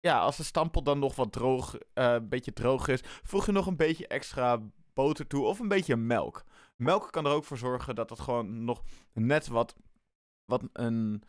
[0.00, 3.52] ja, als de stampot dan nog wat droog, eh, een beetje droog is, voeg je
[3.52, 4.60] nog een beetje extra
[4.94, 6.44] boter toe of een beetje melk.
[6.76, 9.74] Melk kan er ook voor zorgen dat het gewoon nog net wat,
[10.44, 11.22] wat een,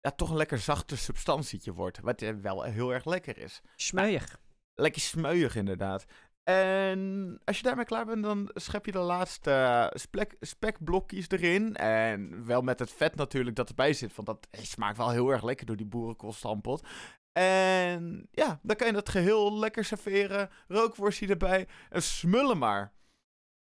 [0.00, 2.00] ja, toch een lekker zachte substantietje wordt.
[2.00, 3.60] Wat eh, wel heel erg lekker is.
[3.76, 4.38] Smeuig.
[4.74, 6.04] Lekker smeuig inderdaad.
[6.44, 11.76] En als je daarmee klaar bent, dan schep je de laatste eh, spek, spekblokjes erin.
[11.76, 14.14] En wel met het vet natuurlijk dat erbij zit.
[14.14, 16.86] Want dat eh, smaakt wel heel erg lekker door die boerenkoolstampot.
[17.32, 20.50] En ja, dan kan je dat geheel lekker serveren.
[20.68, 21.68] Rookworstje erbij.
[21.90, 22.92] En smullen maar.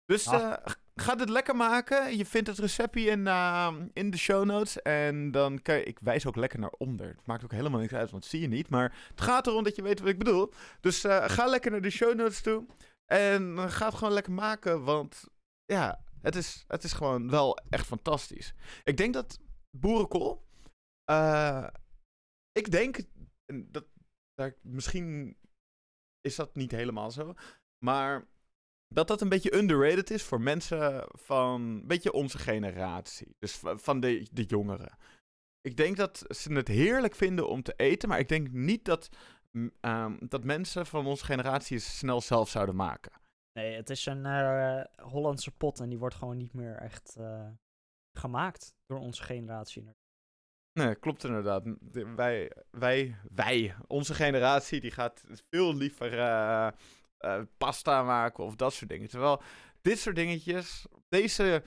[0.07, 0.53] Dus Ah.
[1.01, 2.17] Ga dit lekker maken.
[2.17, 4.83] Je vindt het receptje in, eh, in de show notes.
[4.83, 5.83] En dan kan je...
[5.85, 7.07] Ik wijs ook lekker naar onder.
[7.09, 8.69] Het maakt ook helemaal niks uit, want dat zie je niet.
[8.69, 10.53] Maar het gaat erom dat je weet wat ik bedoel.
[10.81, 12.67] Dus eh, ga lekker naar de show notes toe.
[13.13, 15.25] En ga het gewoon lekker maken, want
[15.65, 18.55] ja, het is, het is gewoon wel echt fantastisch.
[18.85, 19.41] Ik denk dat
[19.77, 20.47] boerenkool.
[21.05, 21.67] eh,
[22.53, 22.99] ik denk
[23.53, 23.85] en dat,
[24.35, 25.37] dat misschien
[26.21, 27.35] is dat niet helemaal zo,
[27.85, 28.29] maar
[28.95, 33.77] dat dat een beetje underrated is voor mensen van een beetje onze generatie, dus va-
[33.79, 34.97] van de, de jongeren.
[35.61, 39.09] Ik denk dat ze het heerlijk vinden om te eten, maar ik denk niet dat,
[39.81, 43.13] ehm, dat mensen van onze generatie het snel zelf zouden maken.
[43.53, 47.49] Nee, het is een eh, Hollandse pot en die wordt gewoon niet meer echt eh,
[48.19, 49.89] gemaakt door onze generatie.
[50.73, 51.65] Nee, klopt inderdaad.
[51.81, 56.69] De- wij, wij, wij, onze generatie, die gaat veel liever eh,
[57.21, 59.09] eh, pasta maken of dat soort dingen.
[59.09, 59.43] Terwijl
[59.83, 61.63] dit soort dingetjes, deze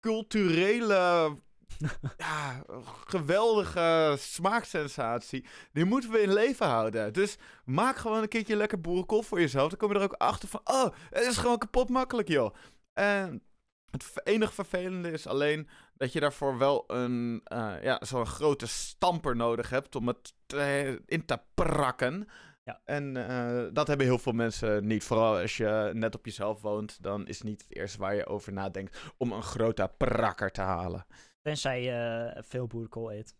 [0.00, 1.34] culturele,
[2.16, 2.62] ja,
[3.06, 7.12] geweldige smaaksensatie, die moeten we in leven houden.
[7.12, 9.68] Dus maak gewoon een keertje lekker boerenkool voor jezelf.
[9.68, 12.54] Dan kom je er ook achter van, oh, het is gewoon kapot makkelijk, joh.
[12.92, 13.42] En
[13.90, 19.36] het enige vervelende is alleen dat je daarvoor wel een, eh, ja, zo'n grote stamper
[19.36, 22.28] nodig hebt om het te- in te prakken.
[22.68, 22.80] Ja.
[22.84, 25.04] En eh, dat hebben heel veel mensen niet.
[25.04, 28.26] Vooral als je net op jezelf woont, dan is het niet het eerste waar je
[28.26, 31.06] over nadenkt om een grote prakker te halen.
[31.42, 31.90] Tenzij je
[32.34, 33.36] eh, veel boerenkool eet.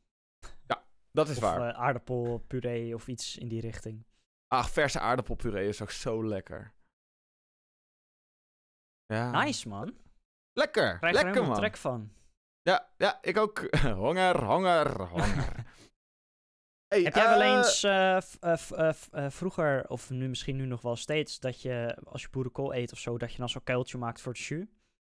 [1.11, 1.69] Dat is of waar.
[1.69, 4.07] eh, aardappelpuree of iets in die richting.
[4.47, 6.73] Ach, verse aardappelpuree is ook zo lekker.
[9.07, 9.45] Ja.
[9.45, 9.97] Nice, man.
[10.53, 11.59] Lekker, Krijg er lekker helemaal man.
[11.59, 12.13] trek van.
[12.63, 13.59] Ja, ja, ik ook.
[14.05, 15.65] honger, honger, honger.
[16.89, 18.19] Hey, Heb jij wel eh, eens eh,
[19.13, 22.93] eh, vroeger, of nu misschien nu nog wel steeds, dat je als je boerenkool eet
[22.93, 24.67] of zo, dat je dan zo'n kuiltje maakt voor het jus?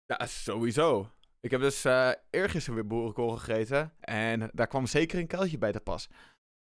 [0.06, 1.10] Ja, sowieso.
[1.40, 3.92] Ik heb dus eh eergisteren weer boerenkool gegeten.
[4.00, 6.08] En daar kwam zeker een kuiltje bij te pas.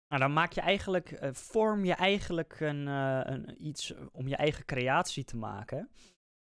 [0.08, 5.24] Nou, dan maak je eigenlijk, vorm je eigenlijk een, een, iets om je eigen creatie
[5.24, 5.90] te maken.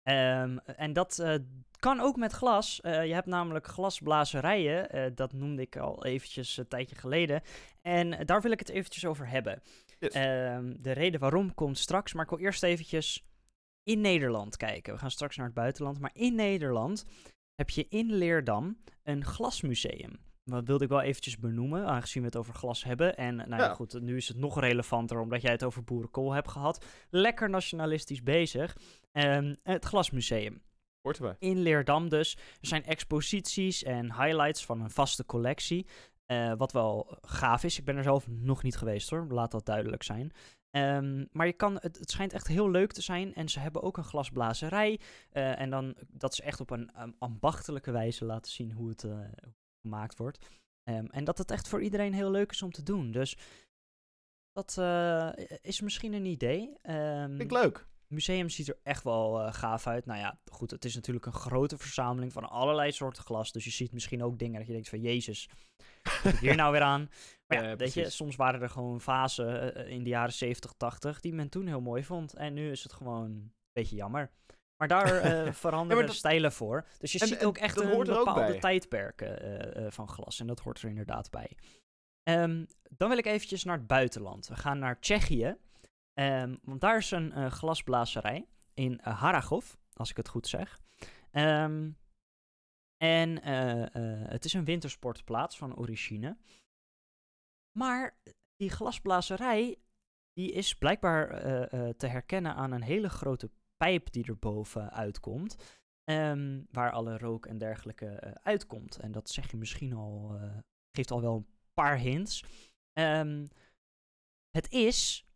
[0.03, 1.35] Ehm, en dat eh,
[1.79, 2.81] kan ook met glas.
[2.81, 7.43] Eh, je hebt namelijk glasblazerijen, eh, dat noemde ik al eventjes een tijdje geleden.
[7.83, 9.63] En daar wil ik het eventjes over hebben.
[9.99, 10.13] Yes.
[10.15, 13.25] Ehm, de reden waarom komt straks, maar ik wil eerst eventjes
[13.83, 14.93] in Nederland kijken.
[14.93, 17.05] We gaan straks naar het buitenland, maar in Nederland
[17.55, 20.19] heb je in Leerdam een glasmuseum.
[20.45, 23.17] wat wilde ik wel eventjes benoemen, aangezien we het over glas hebben.
[23.17, 23.75] En nou ja, Ja.
[23.75, 26.85] goed, nu is het nog relevanter omdat jij het over boerenkool hebt gehad.
[27.11, 28.77] Lekker nationalistisch bezig.
[29.13, 30.63] Ehm, het Glasmuseum
[31.03, 31.37] Hoort erbij.
[31.39, 32.35] in Leerdam dus.
[32.37, 35.87] Er zijn exposities en highlights van een vaste collectie.
[36.27, 37.79] eh, wat wel gaaf is.
[37.79, 40.33] Ik ben er zelf nog niet geweest hoor, laat dat duidelijk zijn.
[40.71, 43.35] Ehm, maar je kan, het, het schijnt echt heel leuk te zijn.
[43.35, 45.01] En ze hebben ook een glasblazerij.
[45.31, 49.05] eh, en dan dat ze echt op een um, ambachtelijke wijze laten zien hoe het
[49.05, 49.19] eh,
[49.83, 50.47] gemaakt wordt.
[50.83, 53.11] Ehm, en dat het echt voor iedereen heel leuk is om te doen.
[53.11, 53.37] Dus
[54.53, 54.79] dat
[55.63, 56.73] is misschien een idee.
[56.83, 57.87] Ehm, Vind ik leuk.
[58.11, 60.07] Museum ziet er echt wel eh, gaaf uit.
[60.07, 63.53] Nou ja, goed, het is natuurlijk een grote verzameling van allerlei soorten glas.
[63.53, 65.49] Dus je ziet misschien ook dingen dat je denkt van, jezus,
[66.23, 67.11] wat hier nou weer aan?
[67.47, 70.73] Maar ja, Ja, weet je, soms waren er gewoon fasen eh, in de jaren 70,
[70.77, 72.35] 80 die men toen heel mooi vond.
[72.35, 74.31] En nu is het gewoon een beetje jammer.
[74.77, 76.87] Maar daar eh, veranderen dat- stijlen voor.
[76.99, 80.41] Dus je En- ziet en ook echt een bepaalde tijdperken eh, eh, van glas.
[80.41, 81.57] En dat hoort er inderdaad bij.
[82.23, 84.47] Ehm, dan wil ik eventjes naar het buitenland.
[84.49, 85.57] We gaan naar Tsjechië.
[86.21, 90.81] Ehm, want daar is een eh, glasblazerij in uh, Haragov, als ik het goed zeg.
[91.31, 91.91] Ehm,
[92.97, 96.37] en eh, eh, het is een wintersportplaats van origine.
[97.79, 98.19] Maar
[98.57, 99.77] die glasblazerij,
[100.33, 104.93] die is blijkbaar eh, eh, te herkennen aan een hele grote pijp die er boven
[104.93, 105.79] uitkomt.
[106.05, 108.97] ehm, waar alle rook en dergelijke eh, uitkomt.
[108.99, 110.59] En dat zeg je misschien al, eh,
[110.97, 112.45] geeft al wel een paar hints.
[114.51, 115.30] Het is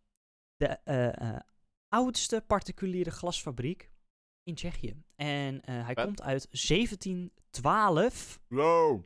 [0.56, 1.40] de eh, eh,
[1.88, 3.90] oudste particuliere glasfabriek
[4.42, 5.02] in Tsjechië.
[5.16, 6.04] En eh, hij Wat?
[6.04, 8.40] komt uit 1712.
[8.48, 9.04] Wow.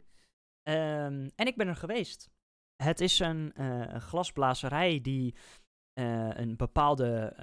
[0.62, 2.30] Ehm, en ik ben er geweest.
[2.82, 3.52] Het is een
[4.00, 5.34] glasblazerij die
[5.94, 7.34] een bepaalde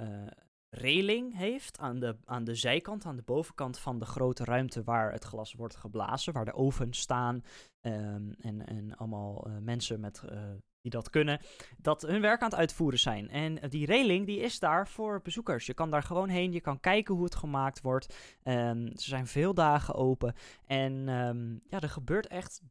[0.70, 5.12] reling heeft aan de, aan de zijkant, aan de bovenkant van de grote ruimte waar
[5.12, 7.44] het glas wordt geblazen, waar de ovens staan
[7.80, 10.52] ehm, en, en allemaal mensen met, eh,
[10.90, 11.40] die dat kunnen,
[11.76, 13.30] dat hun werk aan het uitvoeren zijn.
[13.30, 15.66] En eh, die reling die is daar voor bezoekers.
[15.66, 18.14] Je kan daar gewoon heen, je kan kijken hoe het gemaakt wordt.
[18.42, 20.34] Ehm, ze zijn veel dagen open
[20.66, 22.62] en ehm, ja, er gebeurt echt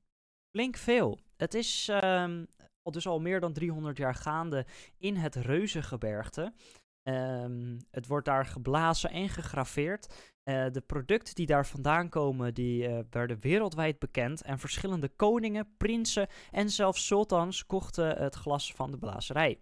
[0.51, 1.19] flink veel.
[1.37, 1.89] Het is
[2.83, 4.65] al dus al meer dan 300 jaar gaande
[4.97, 6.53] in het Reuzengebergte.
[7.91, 10.33] Het wordt daar geblazen en gegraveerd.
[10.45, 14.41] Eh, de producten die daar vandaan komen, die eh, werden wereldwijd bekend.
[14.41, 19.59] En verschillende koningen, prinsen en zelfs sultans kochten het glas van de blazerij.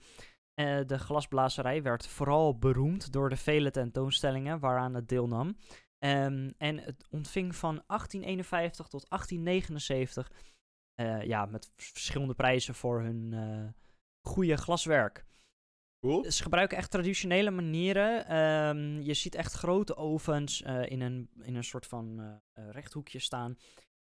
[0.54, 5.58] Eh, de glasblazerij werd vooral beroemd door de vele tentoonstellingen waaraan het deelnam.
[6.00, 10.32] Ehm, en het ontving van 1851 tot 1879
[10.96, 13.34] eh, ja, met verschillende prijzen voor hun
[14.28, 15.26] goede glaswerk.
[16.04, 16.32] Cool.
[16.32, 18.28] Ze gebruiken echt traditionele manieren.
[18.28, 22.72] Ehm, je ziet echt grote ovens eh, in, een, in een soort van eh, eh,
[22.72, 23.58] rechthoekje staan.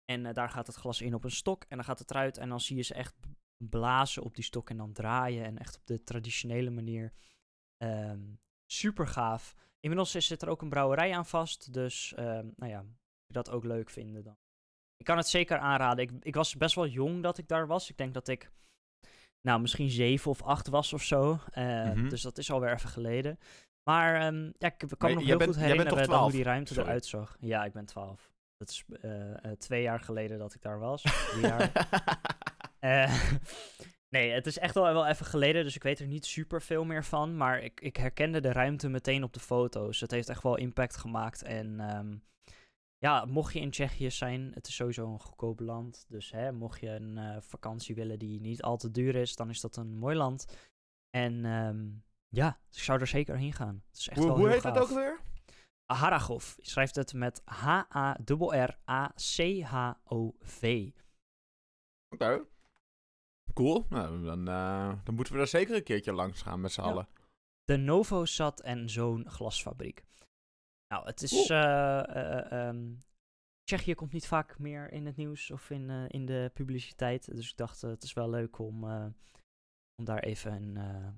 [0.05, 2.39] En daar gaat het glas in op een stok en dan gaat het eruit.
[2.39, 3.15] En dan zie je ze echt
[3.57, 5.45] blazen op die stok en dan draaien.
[5.45, 7.13] En echt op de traditionele manier.
[7.77, 8.23] Ehm,
[8.67, 9.55] super gaaf.
[9.81, 11.73] Inmiddels zit er ook een brouwerij aan vast.
[11.73, 14.37] Dus ehm, nou ja, als je dat ook leuk vinden dan.
[14.97, 16.05] Ik kan het zeker aanraden.
[16.05, 17.91] Ik, ik was best wel jong dat ik daar was.
[17.91, 18.51] Ik denk dat ik
[19.41, 21.39] nou, misschien zeven of acht was of zo.
[21.51, 22.09] Eh, Mhm.
[22.09, 23.39] Dus dat is alweer even geleden.
[23.91, 26.33] Maar ehm, ja, ik kan me nog heel bent- goed herinneren hoe 12?
[26.33, 26.89] die ruimte Sorry.
[26.89, 27.37] eruit zag.
[27.41, 28.31] Ja, ik ben twaalf.
[28.57, 31.03] Dat is eh, eh, twee jaar geleden dat ik daar was.
[31.03, 31.71] Drie jaar.
[34.11, 36.85] Nee, het is echt wel, wel even geleden, dus ik weet er niet super veel
[36.85, 37.37] meer van.
[37.37, 40.01] Maar ik, ik herkende de ruimte meteen op de foto's.
[40.01, 41.43] Het heeft echt wel impact gemaakt.
[41.43, 42.17] En ehm,
[42.99, 46.05] ja, mocht je in Tsjechië zijn, het is sowieso een goedkoop land.
[46.09, 49.51] Dus hè, mocht je een eh, vakantie willen die niet al te duur is, dan
[49.51, 50.47] is dat een mooi land.
[51.11, 51.87] En ehm,
[52.29, 53.83] ja, ik zou er zeker heen gaan.
[53.89, 54.83] Het is echt hoe wel hoe heet het gaaf.
[54.91, 55.21] ook weer?
[55.93, 56.57] Haragov.
[56.57, 57.43] Je schrijft het met
[59.59, 60.91] H-A-R-R-A-C-H-O-V.
[62.15, 62.45] Oké.
[63.55, 63.87] Cool.
[63.89, 66.87] Nou, dan, eh, dan moeten we daar zeker een keertje langs gaan met z'n Ja.
[66.87, 67.09] allen.
[67.65, 70.05] De Novosad en Zoon glasfabriek.
[70.89, 71.31] Nou, het is...
[71.31, 71.59] Cool.
[71.61, 72.95] eh, eh, ehm,
[73.63, 77.35] Tsjechië komt niet vaak meer in het nieuws of in, eh, in de publiciteit.
[77.35, 79.07] Dus ik dacht, eh, het is wel leuk om, eh,
[79.95, 81.09] om daar even een, eh,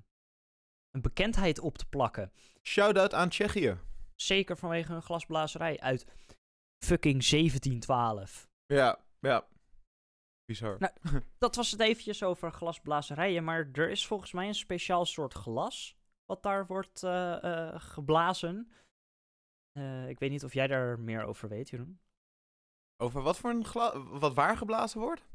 [0.91, 2.31] een bekendheid op te plakken.
[2.63, 3.77] Shout-out aan Tsjechië.
[4.15, 6.05] Zeker vanwege hun glasblazerij uit
[6.85, 8.49] fucking 1712.
[8.65, 9.47] Ja, ja.
[10.45, 10.75] Bizar.
[10.79, 10.93] Nou,
[11.37, 15.95] Dat was het eventjes over glasblazerijen, maar er is volgens mij een speciaal soort glas
[16.25, 18.71] wat daar wordt eh, eh, geblazen.
[19.71, 21.99] Eh, ik weet niet of jij daar meer over weet, Jeroen.
[22.97, 23.93] Over wat voor een glas...
[24.09, 25.27] Wat waar geblazen wordt?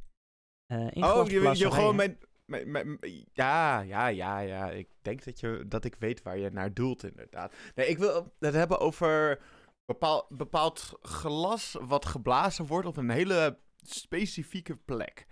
[0.67, 2.99] Eh, in Oh, je, je gewoon mijn, mijn, mijn-
[3.33, 4.71] Ja, ja, ja, ja.
[4.71, 7.55] Ik denk dat, je, dat ik weet waar je naar doelt, inderdaad.
[7.75, 9.41] Nee, ik wil het hebben over
[9.85, 15.27] bepaal, bepaald glas wat geblazen wordt op een hele specifieke plek.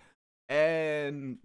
[0.45, 1.41] En,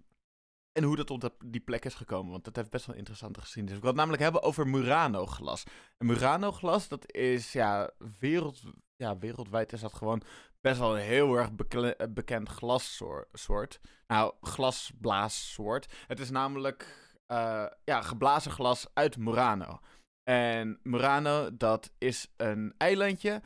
[0.72, 2.30] en hoe dat op die plek is gekomen.
[2.30, 3.76] Want dat heeft best wel interessante geschiedenis.
[3.76, 5.64] Ik wil het namelijk hebben over Murano-glas.
[5.96, 8.62] En Murano-glas, dat is ja, wereld,
[8.96, 10.22] ja, wereldwijd is dat gewoon
[10.60, 13.80] best wel een heel erg eh, bekend glassoort.
[14.06, 15.92] Nou, glasblaassoort.
[16.06, 19.80] Het is namelijk eh, ja, geblazen glas uit Murano.
[20.22, 23.42] En Murano, dat is een eilandje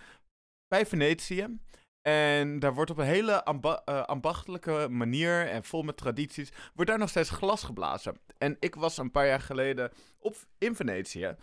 [0.69, 1.59] bij Venetië.
[2.07, 6.99] En daar wordt op een hele eh, ambachtelijke manier en vol met tradities, wordt daar
[6.99, 8.19] nog steeds glas geblazen.
[8.39, 11.37] En ik was een paar jaar geleden op, in Venetië.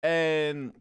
[0.00, 0.74] En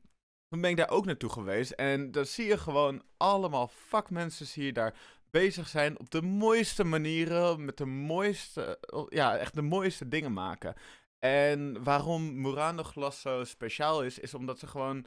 [0.50, 1.72] toen ben ik daar ook naartoe geweest.
[1.72, 4.96] En dan zie je gewoon allemaal vakmensen zie je daar
[5.30, 10.76] bezig zijn op de mooiste manieren, met de mooiste, ja, echt de mooiste dingen maken.
[11.20, 15.06] En waarom Murano glas zo speciaal is, is omdat ze gewoon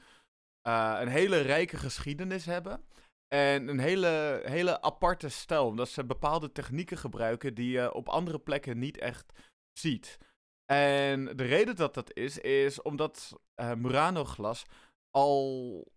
[0.62, 2.80] eh, een hele rijke geschiedenis hebben.
[3.28, 5.66] En een hele, hele aparte stijl.
[5.66, 9.32] Omdat ze bepaalde technieken gebruiken die je op andere plekken niet echt
[9.78, 10.18] ziet.
[10.64, 14.64] En de reden dat dat is, is omdat eh, Murano glas
[15.10, 15.92] al,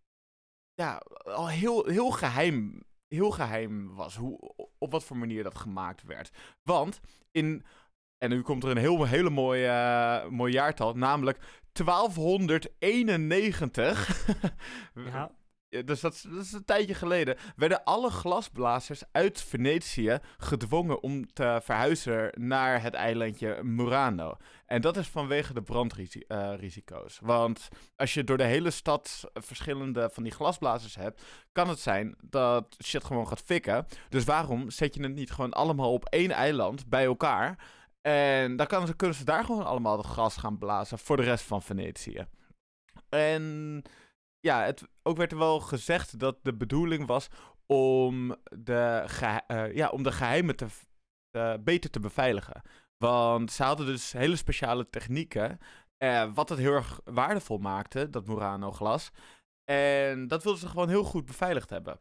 [0.74, 4.16] ja, al heel, heel, geheim, heel geheim was.
[4.16, 6.30] Hoe, op wat voor manier dat gemaakt werd.
[6.64, 7.00] Want
[7.32, 7.66] in
[8.20, 11.40] en nu komt er een heel, hele mooie, eh, mooi jaartal, namelijk
[11.72, 14.28] 1291.
[14.94, 15.32] Ja.
[15.86, 17.38] Dus dat is, een tijdje geleden.
[17.56, 24.36] Werden alle glasblazers uit Venetië gedwongen om te verhuizen naar het eilandje Murano.
[24.66, 27.20] En dat is vanwege de brandrisico's.
[27.22, 32.16] Want als je door de hele stad verschillende van die glasblazers hebt, kan het zijn
[32.22, 33.86] dat shit gewoon gaat fikken.
[34.10, 37.68] Dus waarom zet je het niet gewoon allemaal op één eiland bij elkaar?
[38.02, 41.62] En dan kunnen ze daar gewoon allemaal het gas gaan blazen voor de rest van
[41.62, 42.26] Venetië.
[43.10, 43.84] En
[44.40, 47.28] ja, het, ook werd er wel gezegd dat de bedoeling was
[47.66, 50.66] om de, gehe- eh, ja, om de geheimen te,
[51.32, 52.62] eh, beter te beveiligen.
[52.98, 55.60] Want ze hadden dus hele speciale technieken,
[55.98, 59.12] eh, wat het heel erg waardevol maakte, dat Murano-glas.
[59.64, 62.00] En dat wilden ze gewoon heel goed beveiligd hebben.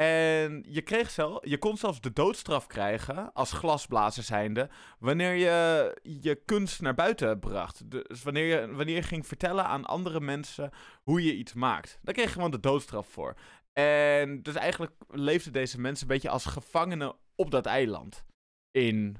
[0.00, 5.96] En je, kreeg zelf, je kon zelfs de doodstraf krijgen als glasblazer zijnde wanneer je
[6.02, 7.90] je kunst naar buiten bracht.
[7.90, 10.70] Dus wanneer je, wanneer ging vertellen aan andere mensen
[11.02, 11.98] hoe je iets maakt.
[12.02, 13.34] Daar kreeg je gewoon de doodstraf voor.
[13.72, 18.24] En dus eigenlijk leefden deze mensen een beetje als gevangenen op dat eiland.
[18.70, 19.16] In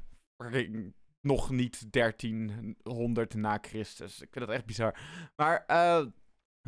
[1.21, 4.21] nog niet 1300 na Christus.
[4.21, 4.99] Ik vind dat echt bizar.
[5.37, 6.07] Maar eh,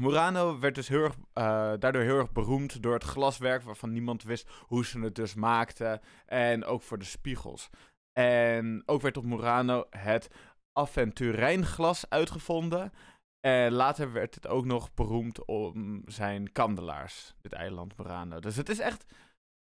[0.03, 4.23] Murano werd dus heel erg, eh, daardoor heel erg beroemd door het glaswerk waarvan niemand
[4.23, 6.01] wist hoe ze het dus maakten.
[6.27, 7.71] En ook voor de spiegels.
[8.12, 10.31] En ook werd op Murano het
[10.73, 12.93] Aventurijnglas uitgevonden.
[13.41, 18.41] En later werd het ook nog beroemd om zijn kandelaars, dit eiland Murano.
[18.41, 19.05] Dus het is echt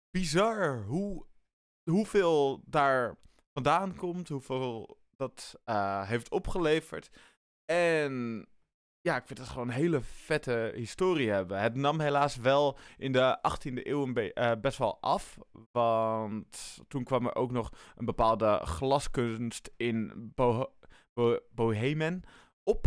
[0.10, 1.26] bizar hoe,
[1.92, 3.16] hoeveel daar
[3.54, 7.10] vandaan komt, hoeveel dat eh, heeft opgeleverd.
[7.66, 8.46] En
[9.06, 11.62] ja, ik vind het gewoon een hele vette historie hebben.
[11.62, 15.38] Het nam helaas wel in de 18e eeuw eh, best wel af.
[15.72, 20.74] Want toen kwam er ook nog een bepaalde glaskunst in Bo
[21.14, 22.24] Bo Bohemen
[22.64, 22.86] op.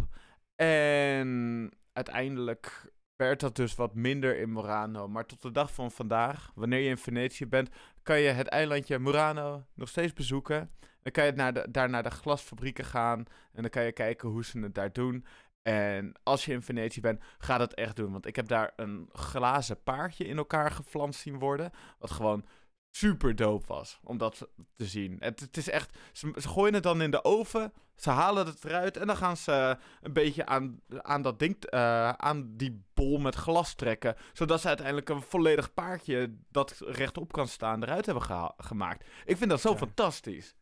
[0.55, 5.09] En uiteindelijk werd dat dus wat minder in Murano.
[5.09, 7.69] Maar tot de dag van vandaag, wanneer je in Venetië bent,
[8.03, 10.71] kan je het eilandje Murano nog steeds bezoeken.
[11.03, 13.19] Dan kan je naar daar naar de glasfabrieken gaan.
[13.53, 15.25] En dan kan je kijken hoe ze het daar doen.
[15.69, 18.13] En als je in Venetië bent, ga dat echt doen.
[18.13, 21.71] Want ik heb daar een glazen paardje in elkaar geflanst zien worden.
[21.99, 22.45] Wat gewoon
[22.91, 25.17] super dope was om dat te zien.
[25.19, 28.65] Het, het is echt, ze, ze gooien het dan in de oven, ze halen het
[28.65, 33.19] eruit en dan gaan ze een beetje aan, aan dat ding, eh, aan die bol
[33.19, 34.17] met glas trekken.
[34.33, 39.07] Zodat ze uiteindelijk een volledig paardje dat rechtop kan staan eruit hebben gemaakt.
[39.25, 39.77] Ik vind dat zo Ja.
[39.77, 40.57] fantastisch.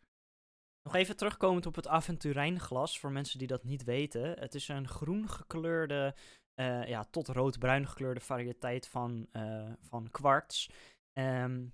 [0.87, 4.39] Nog even terugkomend op het Aventurijnglas, voor mensen die dat niet weten.
[4.39, 6.15] Het is een groen gekleurde,
[6.55, 10.71] eh, ja, tot rood-bruin gekleurde variëteit van, eh, van kwarts.
[11.13, 11.65] Ehm,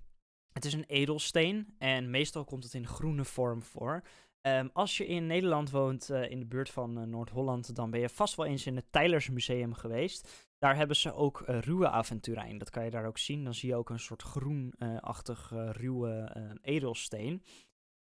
[0.53, 4.01] het is een edelsteen en meestal komt het in groene vorm voor.
[4.41, 8.09] Ehm, als je in Nederland woont, eh, in de buurt van Noord-Holland, dan ben je
[8.09, 10.51] vast wel eens in het Tylers Museum geweest.
[10.57, 12.57] Daar hebben ze ook ruwe aventurijn.
[12.57, 13.43] Dat kan je daar ook zien.
[13.43, 17.43] Dan zie je ook een soort groenachtig ruwe edelsteen.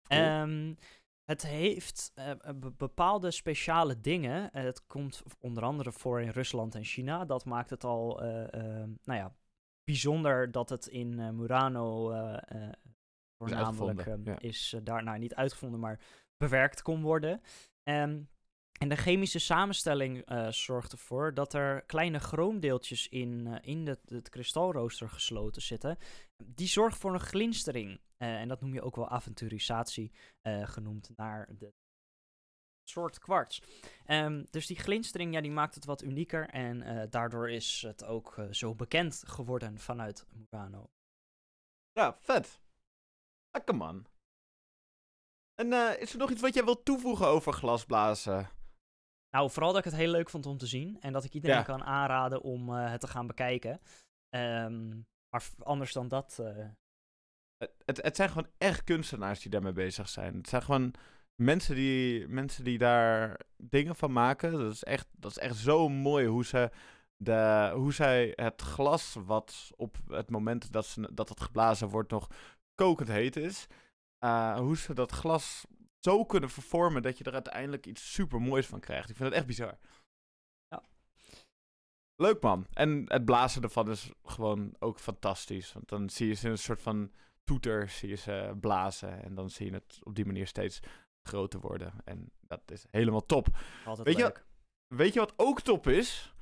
[0.09, 0.21] Cool.
[0.21, 0.75] Ehm,
[1.25, 4.53] het heeft eh, eh, be- bepaalde speciale dingen.
[4.53, 7.25] Eh, het komt onder andere voor in Rusland en China.
[7.25, 9.35] Dat maakt het al, eh, eh, nou ja,
[9.85, 12.09] bijzonder dat het in Murano
[13.39, 14.39] voornamelijk uitgevonden, ehm, ja.
[14.39, 16.01] is daar nou niet uitgevonden, maar
[16.37, 17.41] bewerkt kon worden.
[17.83, 18.23] Ehm,
[18.79, 25.09] en de chemische samenstelling zorgt ervoor dat er kleine chroomdeeltjes in, in het, het kristalrooster
[25.09, 25.97] gesloten zitten.
[26.45, 28.01] Die zorgt voor een glinstering.
[28.23, 31.75] Eh, en dat noem je ook wel aventurisatie eh, genoemd naar de
[32.89, 33.63] soort kwarts.
[34.05, 36.49] Ehm, dus die glinstering, ja, die maakt het wat unieker.
[36.49, 40.91] En eh, daardoor is het ook zo bekend geworden vanuit Murano.
[41.93, 42.61] Ja, vet.
[43.51, 44.07] Lekker man.
[45.55, 48.51] En is er nog iets wat jij wilt toevoegen over glasblazen?
[49.31, 51.01] Nou, vooral dat ik het heel leuk vond om te zien.
[51.01, 51.63] En dat ik iedereen Ja.
[51.63, 53.81] kan aanraden om het te gaan bekijken.
[54.29, 54.89] Ehm,
[55.29, 56.39] maar anders dan dat.
[57.85, 60.37] Het, het, zijn gewoon echt kunstenaars die daarmee bezig zijn.
[60.37, 60.95] Het zijn gewoon
[61.35, 64.53] mensen die, mensen die daar dingen van maken.
[64.53, 66.71] Dat is echt, dat is echt zo mooi hoe, ze
[67.17, 72.11] de, hoe zij het glas, wat op het moment dat, ze, dat het geblazen wordt
[72.11, 72.29] nog
[72.75, 73.67] kokend heet is.
[74.19, 75.67] eh, hoe ze dat glas
[75.99, 79.11] zo kunnen vervormen dat je er uiteindelijk iets super moois van krijgt.
[79.11, 79.79] Ik vind het echt bizar.
[80.69, 80.83] Ja.
[82.17, 82.67] Leuk man.
[82.73, 85.73] En het blazen ervan is gewoon ook fantastisch.
[85.73, 87.13] Want dan zie je ze in een soort van
[87.45, 89.23] toeter, zie je ze blazen.
[89.23, 90.81] En dan zie je het op die manier steeds
[91.23, 91.93] groter worden.
[92.05, 93.47] En dat is helemaal top.
[93.85, 94.35] altijd Weet je.
[94.87, 96.35] Weet je wat ook top is?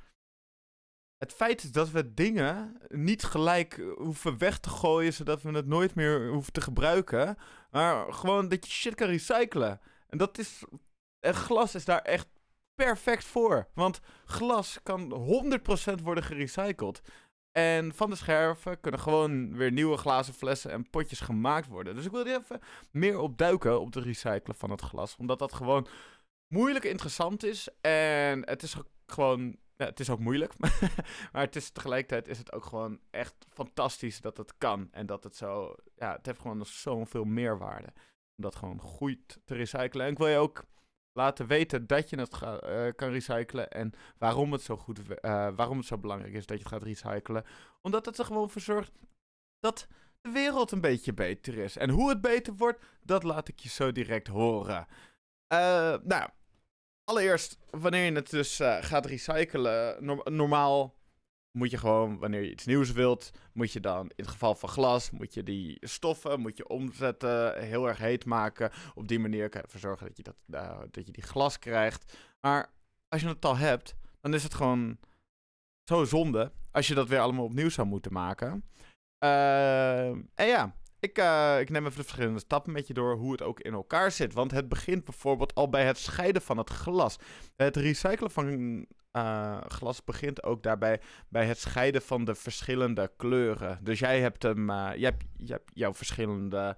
[1.17, 5.67] Het feit dat we dingen niet gelijk eh, hoeven weg te gooien, zodat we het
[5.67, 7.37] nooit meer hoeven te gebruiken.
[7.71, 9.81] Maar gewoon dat je shit kan recyclen.
[10.07, 10.63] En dat is.
[11.19, 12.27] En glas is daar echt
[12.75, 13.67] perfect voor.
[13.73, 15.13] Want glas kan
[15.99, 17.01] 100% worden gerecycled.
[17.51, 21.95] En van de scherven kunnen gewoon weer nieuwe glazen flessen en potjes gemaakt worden.
[21.95, 22.59] Dus ik wil er even
[22.91, 25.15] meer op duiken op het recyclen van het glas.
[25.15, 25.87] Omdat dat gewoon
[26.47, 27.67] moeilijk interessant is.
[27.81, 28.75] En het is
[29.05, 29.57] gewoon.
[29.75, 30.53] Ja, het is ook moeilijk.
[31.31, 34.87] maar het is tegelijkertijd is het ook gewoon echt fantastisch dat het kan.
[34.91, 35.75] En dat het zo.
[35.95, 37.93] Ja, het heeft gewoon zoveel meerwaarde.
[38.37, 40.05] Om dat gewoon goed te recyclen.
[40.05, 40.65] En ik wil je ook
[41.13, 43.69] laten weten dat je het eh, kan recyclen.
[43.69, 46.83] En waarom het zo goed eh, waarom het zo belangrijk is dat je het gaat
[46.83, 47.45] recyclen.
[47.81, 48.91] Omdat het er gewoon voor zorgt
[49.59, 49.87] dat
[50.21, 51.77] de wereld een beetje beter is.
[51.77, 54.87] En hoe het beter wordt, dat laat ik je zo direct horen.
[55.47, 56.29] Eh, nou,
[57.03, 60.95] allereerst, wanneer je het dus gaat recyclen, norm- normaal
[61.51, 64.69] moet je gewoon, wanneer je iets nieuws wilt, moet je dan, in het geval van
[64.69, 68.71] glas, moet je die stoffen, moet je omzetten, heel erg heet maken.
[68.95, 71.59] Op die manier kan je ervoor zorgen dat je, dat, eh, dat je die glas
[71.59, 72.17] krijgt.
[72.41, 72.73] Maar
[73.07, 74.97] als je het al hebt, dan is het gewoon
[75.83, 78.65] zo zonde als je dat weer allemaal opnieuw zou moeten maken.
[79.17, 83.31] Eh, en ja, ik, eh, ik neem even de verschillende stappen met je door hoe
[83.31, 84.33] het ook in elkaar zit.
[84.33, 87.17] Want het begint bijvoorbeeld al bij het scheiden van het glas.
[87.55, 93.79] Het recyclen van eh, glas begint ook daarbij bij het scheiden van de verschillende kleuren.
[93.83, 96.77] Dus jij hebt hem, je, hebt, je hebt jouw verschillende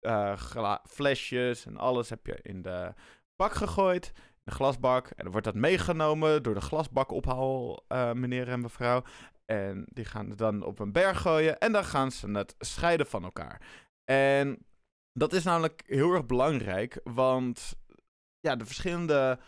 [0.00, 2.94] eh, flesjes en alles heb je in de
[3.36, 4.12] bak gegooid.
[4.44, 5.06] De glasbak.
[5.06, 7.84] En dan wordt dat meegenomen door de glasbakophaal,
[8.14, 9.02] meneer en mevrouw.
[9.44, 11.58] En die gaan het dan op een berg gooien.
[11.58, 13.60] En dan gaan ze het scheiden van elkaar.
[14.04, 14.66] En
[15.12, 17.00] dat is namelijk heel erg belangrijk.
[17.04, 17.76] Want
[18.40, 19.38] ja, de verschillende.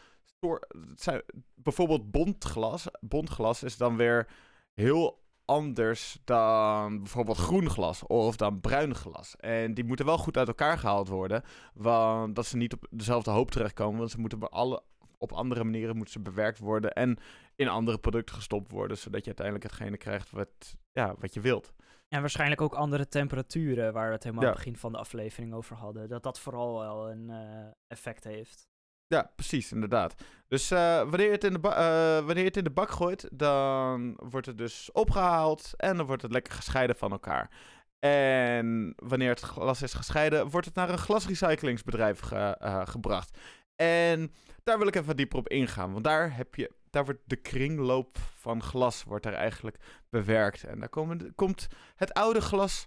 [0.41, 1.22] Het zijn,
[1.55, 2.86] bijvoorbeeld bondglas.
[3.01, 4.28] Bondglas is dan weer
[4.74, 9.36] heel anders dan bijvoorbeeld groen glas of dan bruin glas.
[9.36, 11.43] En die moeten wel goed uit elkaar gehaald worden.
[11.74, 13.99] Want dat ze niet op dezelfde hoop terechtkomen.
[13.99, 14.82] Want ze moeten op, alle,
[15.18, 16.93] op andere manieren moeten ze bewerkt worden.
[16.93, 17.18] En
[17.57, 18.99] in andere producten gestopt worden.
[18.99, 21.72] Zodat je uiteindelijk hetgene krijgt wat, ja, wat je wilt.
[22.09, 24.51] En waarschijnlijk ook andere temperaturen, waar we het helemaal Ja.
[24.51, 26.09] aan het begin van de aflevering over hadden.
[26.09, 28.69] Dat dat vooral wel een eh, effect heeft.
[29.11, 30.14] Ja, precies, inderdaad.
[30.48, 34.46] Dus eh, wanneer, het in de eh, wanneer het in de bak gooit, dan wordt
[34.46, 37.50] het dus opgehaald en dan wordt het lekker gescheiden van elkaar.
[37.98, 43.38] En wanneer het glas is gescheiden, wordt het naar een glasrecyclingsbedrijf eh, gebracht.
[43.76, 44.32] En
[44.64, 48.18] daar wil ik even dieper op ingaan, want daar, heb je, daar wordt de kringloop
[48.18, 49.76] van glas wordt daar eigenlijk
[50.11, 50.64] bewerkt.
[50.64, 50.88] En daar
[51.34, 52.86] komt het oude glas,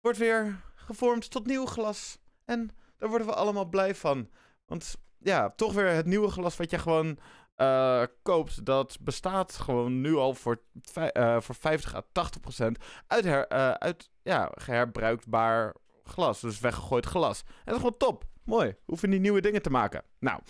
[0.00, 2.18] wordt weer gevormd tot nieuw glas.
[2.44, 4.28] En daar worden we allemaal blij van.
[4.66, 7.18] Want ja, toch weer het nieuwe glas wat je gewoon
[7.54, 10.62] eh, koopt, dat bestaat gewoon nu al voor,
[10.92, 16.40] eh, voor 50 à 80 procent uit, her, eh, uit ja, herbruikbaar glas.
[16.40, 17.42] Dus weggegooid glas.
[17.46, 18.24] En dat is gewoon top.
[18.44, 18.76] Mooi.
[18.84, 20.02] Hoeven niet nieuwe dingen te maken.
[20.18, 20.40] Nou,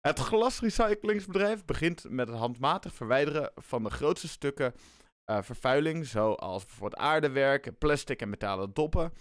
[0.00, 4.74] het glasrecyclingsbedrijf begint met het handmatig verwijderen van de grootste stukken
[5.26, 9.12] vervuiling, zoals bijvoorbeeld aardewerk, plastic en metalen doppen.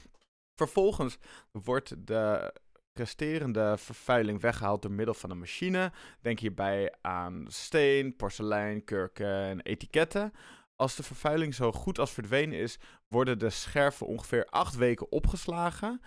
[0.55, 1.17] Vervolgens
[1.51, 2.53] wordt de
[2.93, 5.91] resterende vervuiling weggehaald door middel van een machine.
[6.21, 10.31] Denk hierbij aan steen, porselein, kurken en etiketten.
[10.75, 12.77] Als de vervuiling zo goed als verdwenen is,
[13.07, 16.01] worden de scherven ongeveer acht weken opgeslagen.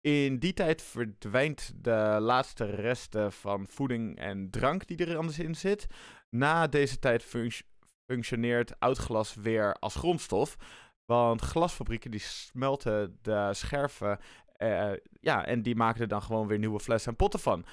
[0.00, 5.54] In die tijd verdwijnt de laatste resten van voeding en drank die er anders in
[5.54, 5.86] zit.
[6.30, 7.62] Na deze tijd func-
[8.06, 10.56] functioneert oud glas weer als grondstof.
[11.04, 14.18] Want glasfabrieken die smelten de scherven
[14.60, 17.64] Eh, ja, en die maken er dan gewoon weer nieuwe flessen en potten van.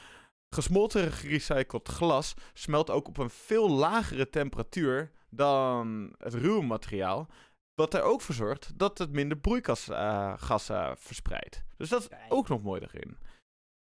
[0.50, 7.28] Gesmolten gerecycled glas smelt ook op een veel lagere temperatuur dan het ruwe materiaal.
[7.74, 11.64] Wat er ook voor zorgt dat het minder broeikasgassen verspreidt.
[11.78, 13.18] Dus dat is ook nog mooi erin.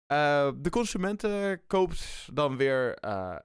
[0.06, 3.36] Eh, de consumenten koopt dan weer eh,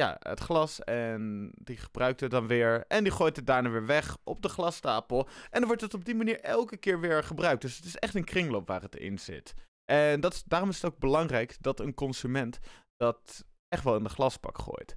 [0.00, 2.84] ja, het glas en die gebruikt het dan weer.
[2.86, 5.28] En die gooit het daarna weer weg op de glasstapel.
[5.50, 7.62] En dan wordt het op die manier elke keer weer gebruikt.
[7.62, 9.54] Dus het is echt een kringloop waar het in zit.
[9.84, 12.58] En dat is, daarom is het ook belangrijk dat een consument
[12.96, 14.96] dat echt wel in de glasbak gooit.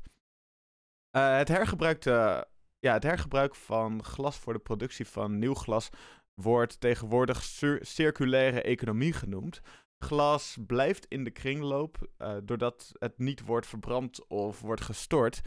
[1.10, 2.48] Eh, het, hergebruikte,
[2.80, 5.90] ja, het hergebruik van glas voor de productie van nieuw glas
[6.34, 9.62] wordt tegenwoordig cir- circulaire economie genoemd.
[10.04, 15.42] Glas blijft in de kringloop eh, doordat het niet wordt verbrand of wordt gestort.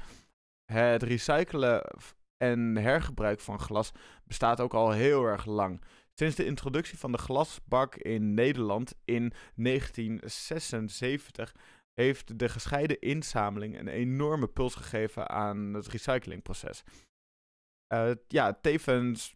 [0.72, 1.82] Het recyclen
[2.36, 3.92] en hergebruik van glas
[4.24, 5.82] bestaat ook al heel erg lang.
[6.14, 11.54] Sinds de introductie van de glasbak in Nederland in 1976
[11.94, 16.82] heeft de gescheiden inzameling een enorme puls gegeven aan het recyclingproces.
[17.86, 19.35] Eh, ja, tevens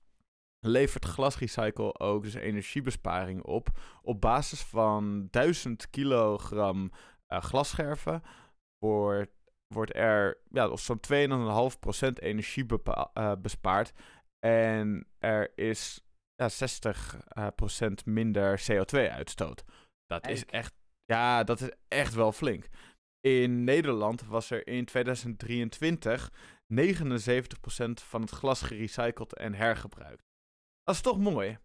[0.61, 3.68] levert glasrecycle ook dus energiebesparing op.
[4.02, 6.90] Op basis van 1000 kilogram
[7.26, 8.22] eh, glasscherven
[8.78, 9.30] wordt,
[9.74, 13.92] wordt er ja, zo'n 2,5% energie eh, bespaard.
[14.38, 16.00] En er is
[16.34, 19.64] ja, 60% minder CO2-uitstoot.
[20.06, 22.68] Dat is echt, ja, dat is echt wel flink.
[23.20, 26.32] In Nederland was er in 2023
[26.74, 26.74] 79%
[27.94, 30.29] van het glas gerecycled en hergebruikt.
[30.82, 31.58] Dat is toch mooi.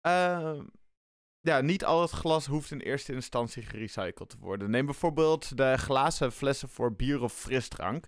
[0.00, 0.64] Ehm,
[1.40, 4.70] ja, niet al het glas hoeft in eerste instantie gerecycled te worden.
[4.70, 8.06] Neem bijvoorbeeld de glazen flessen voor bier of frisdrank.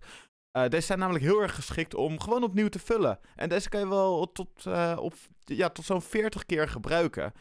[0.51, 3.19] Eh, deze zijn namelijk heel erg geschikt om gewoon opnieuw te vullen.
[3.35, 4.99] En deze kan je wel tot, eh,
[5.45, 7.33] ja, tot zo'n 40 keer gebruiken.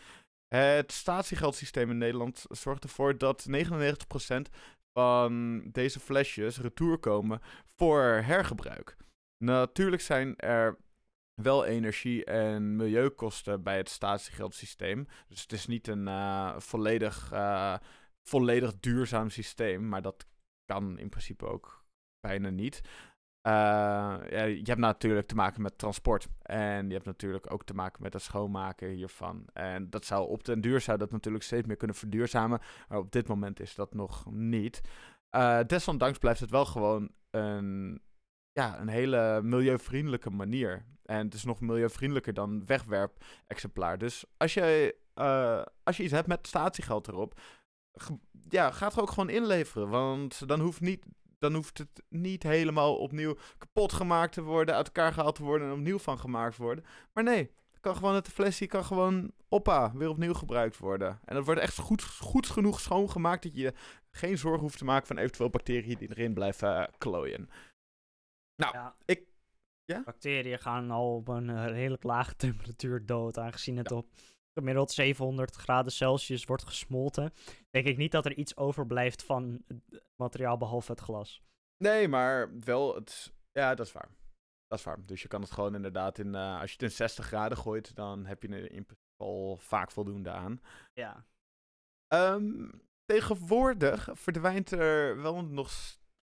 [0.48, 4.50] Het statiegeldsysteem in Nederland zorgt ervoor dat 99%
[4.94, 7.42] van deze flesjes retour komen
[7.76, 8.98] voor hergebruik.
[9.44, 10.78] Natuurlijk zijn er
[11.42, 15.08] wel energie- en milieukosten bij het statiegeldsysteem.
[15.28, 17.76] Dus het is niet een eh, volledig, eh,
[18.24, 20.28] volledig duurzaam systeem, maar dat
[20.66, 21.86] kan in principe ook
[22.20, 22.82] bijna niet.
[23.42, 26.28] Eh, je hebt natuurlijk te maken met transport.
[26.42, 29.46] En je hebt natuurlijk ook te maken met het schoonmaken hiervan.
[29.54, 32.60] En dat zou op den duur zou dat natuurlijk steeds meer kunnen verduurzamen.
[32.88, 34.82] Maar op dit moment is dat nog niet.
[35.68, 38.02] Desondanks blijft het wel gewoon een,
[38.58, 40.86] ja, een hele milieuvriendelijke manier.
[41.06, 43.98] En het is nog milieuvriendelijker dan wegwerp-exemplaar.
[43.98, 47.40] Dus als je, eh, als je iets hebt met statiegeld erop,
[48.50, 49.90] ja, ga het ook gewoon inleveren.
[49.90, 51.06] Want dan hoeft, niet,
[51.40, 55.68] dan hoeft het niet helemaal opnieuw kapot gemaakt te worden, uit elkaar gehaald te worden
[55.68, 56.86] en opnieuw van gemaakt te worden.
[57.14, 57.52] Maar nee,
[57.88, 61.20] kan gewoon het flesje kan gewoon oppa weer opnieuw gebruikt worden.
[61.26, 63.74] En dat wordt echt goed, goed genoeg schoongemaakt dat je
[64.12, 67.50] geen zorgen hoeft te maken van eventueel bacteriën die erin blijven eh, klooien.
[68.58, 68.96] Nou, Ja.
[69.06, 69.28] ik-
[69.86, 70.04] ja?
[70.04, 74.10] Bacteriën gaan al op een eh, redelijk lage temperatuur dood, aangezien het op
[74.54, 77.34] gemiddeld 700 graden Celsius wordt gesmolten.
[77.70, 81.42] Denk ik niet dat er iets overblijft van het materiaal behalve het glas.
[81.84, 83.34] Nee, maar wel het.
[83.52, 84.10] Ja, dat is waar.
[84.68, 85.06] Dat is waar.
[85.06, 86.36] Dus je kan het gewoon inderdaad in.
[86.36, 89.58] eh, als je het in 60 graden gooit, dan heb je er in principe al
[89.58, 90.62] vaak voldoende aan.
[90.94, 91.26] Ja.
[92.08, 92.70] Ehm,
[93.06, 95.72] tegenwoordig verdwijnt er wel nog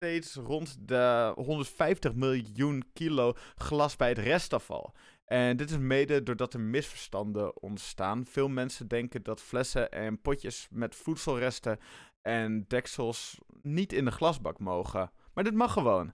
[0.03, 4.93] steeds rond de 150 miljoen kilo glas bij het restafval.
[5.25, 8.25] En dit is mede doordat er misverstanden ontstaan.
[8.25, 11.79] Veel mensen denken dat flessen en potjes met voedselresten
[12.21, 15.11] en deksels niet in de glasbak mogen.
[15.33, 16.13] Maar dit mag gewoon.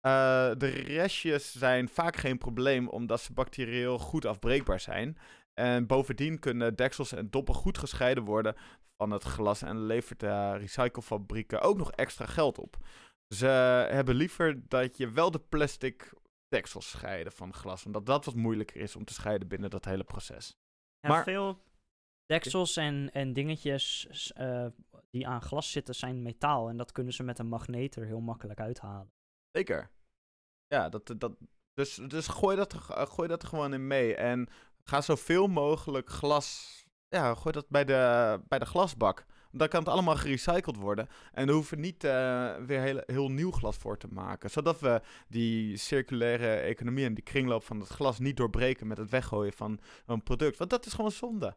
[0.00, 5.18] Eh, de restjes zijn vaak geen probleem omdat ze bacterieel goed afbreekbaar zijn.
[5.54, 8.54] En bovendien kunnen deksels en doppen goed gescheiden worden
[8.96, 12.76] van het glas en levert de recyclefabrieken ook nog extra geld op.
[13.28, 13.46] Ze
[13.90, 16.12] hebben liever dat je wel de plastic
[16.48, 20.04] deksels scheiden van glas, omdat dat wat moeilijker is om te scheiden binnen dat hele
[20.04, 20.56] proces.
[21.00, 21.62] Ja, Maar- veel
[22.26, 24.66] deksels en, en dingetjes eh,
[25.10, 26.68] die aan glas zitten zijn metaal.
[26.68, 29.12] En dat kunnen ze met een magneet er heel makkelijk uithalen.
[29.50, 29.90] Zeker.
[30.66, 31.36] Ja, dat, dat,
[31.74, 34.14] dus, dus gooi, dat, er- eh, gooi dat er gewoon in mee.
[34.14, 34.48] En
[34.84, 36.82] ga zoveel mogelijk glas.
[37.08, 39.24] Ja, gooi dat bij de, bij de glasbak.
[39.56, 41.08] Dan kan het allemaal gerecycled worden.
[41.32, 44.50] En dan hoeven we niet eh, weer heel, heel nieuw glas voor te maken.
[44.50, 49.10] Zodat we die circulaire economie en die kringloop van het glas niet doorbreken met het
[49.10, 50.58] weggooien van een product.
[50.58, 51.56] Want dat is gewoon zonde.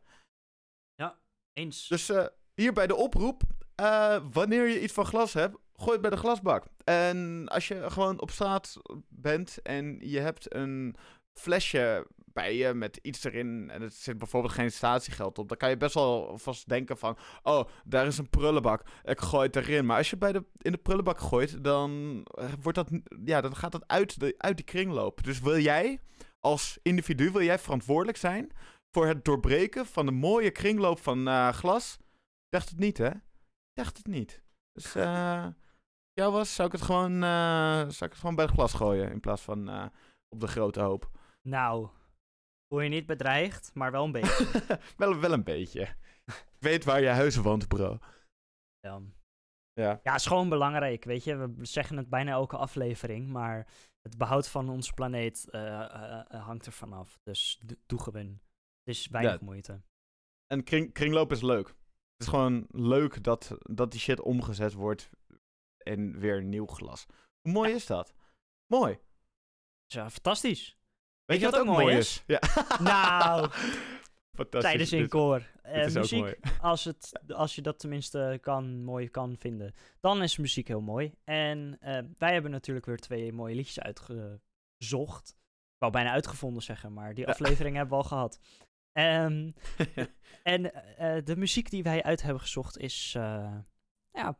[1.53, 1.87] Eens.
[1.87, 3.41] Dus eh, hier bij de oproep.
[3.75, 6.65] eh, wanneer je iets van glas hebt, gooi het bij de glasbak.
[6.83, 8.77] En als je gewoon op straat
[9.09, 10.95] bent en je hebt een
[11.39, 12.05] flesje
[12.37, 15.93] maatschappij met iets erin en het zit bijvoorbeeld geen statiegeld op, dan kan je best
[15.93, 19.85] wel vast denken van, oh, daar is een prullenbak, ik gooi het erin.
[19.85, 22.89] Maar als je bij de, in de prullenbak gooit, dan, eh, wordt dat,
[23.25, 25.23] ja, dan gaat dat uit, de, uit die kringloop.
[25.23, 25.99] Dus wil jij
[26.39, 28.51] als individu, wil jij verantwoordelijk zijn
[28.91, 31.97] voor het doorbreken van de mooie kringloop van uh, glas?
[32.49, 33.09] Dacht het niet, hè?
[33.73, 34.41] Dacht het niet.
[34.71, 35.47] Dus uh,
[36.13, 39.41] was, zou ik het gewoon, zou ik het gewoon bij het glas gooien in plaats
[39.41, 39.91] van
[40.29, 41.09] op de grote hoop.
[41.47, 41.89] Nou,
[42.67, 44.79] voel je niet bedreigd, maar wel een beetje.
[44.97, 45.81] wel, wel een beetje.
[46.25, 47.97] ik weet waar je huis woont, bro.
[48.79, 49.01] Ja.
[49.73, 49.99] Ja.
[50.03, 51.35] ja, is gewoon belangrijk, weet je.
[51.35, 53.67] We zeggen het bijna elke aflevering, maar
[54.01, 55.47] het behoud van onze planeet
[56.27, 57.19] hangt er vanaf.
[57.23, 58.27] Dus doe gewoon.
[58.83, 59.45] Het is weinig ja.
[59.45, 59.81] moeite.
[60.47, 61.67] En kring, kringloop is leuk.
[61.67, 65.09] Het is gewoon leuk dat, dat die shit omgezet wordt
[65.77, 67.05] en weer nieuw glas.
[67.41, 67.75] Hoe mooi ja.
[67.75, 68.13] is dat?
[68.73, 68.99] Mooi.
[69.85, 70.77] Ja, fantastisch.
[71.27, 71.97] Weet, je wat, wat ook mooi is?
[71.97, 72.23] is?
[72.27, 72.41] Ja.
[72.79, 73.49] Nou,
[74.49, 75.43] tijdens in koor.
[75.65, 80.67] Uh, muziek, als, het, als je dat tenminste kan, mooi kan vinden, dan is muziek
[80.67, 81.13] heel mooi.
[81.23, 85.29] En uh, wij hebben natuurlijk weer twee mooie liedjes uitgezocht.
[85.73, 88.39] Ik wou bijna uitgevonden zeggen, maar die aflevering hebben we al gehad.
[88.93, 89.53] Um,
[90.43, 93.11] en uh, de muziek die wij uit hebben gezocht is
[94.11, 94.39] ja,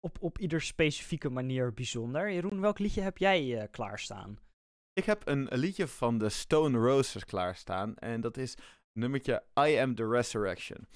[0.00, 2.32] op, op ieder specifieke manier bijzonder.
[2.32, 4.38] Jeroen, welk liedje heb jij uh, klaarstaan?
[4.92, 7.96] Ik heb een, liedje van de Stone Roses klaarstaan.
[7.96, 8.56] En dat is
[8.92, 10.86] nummertje I Am The Resurrection.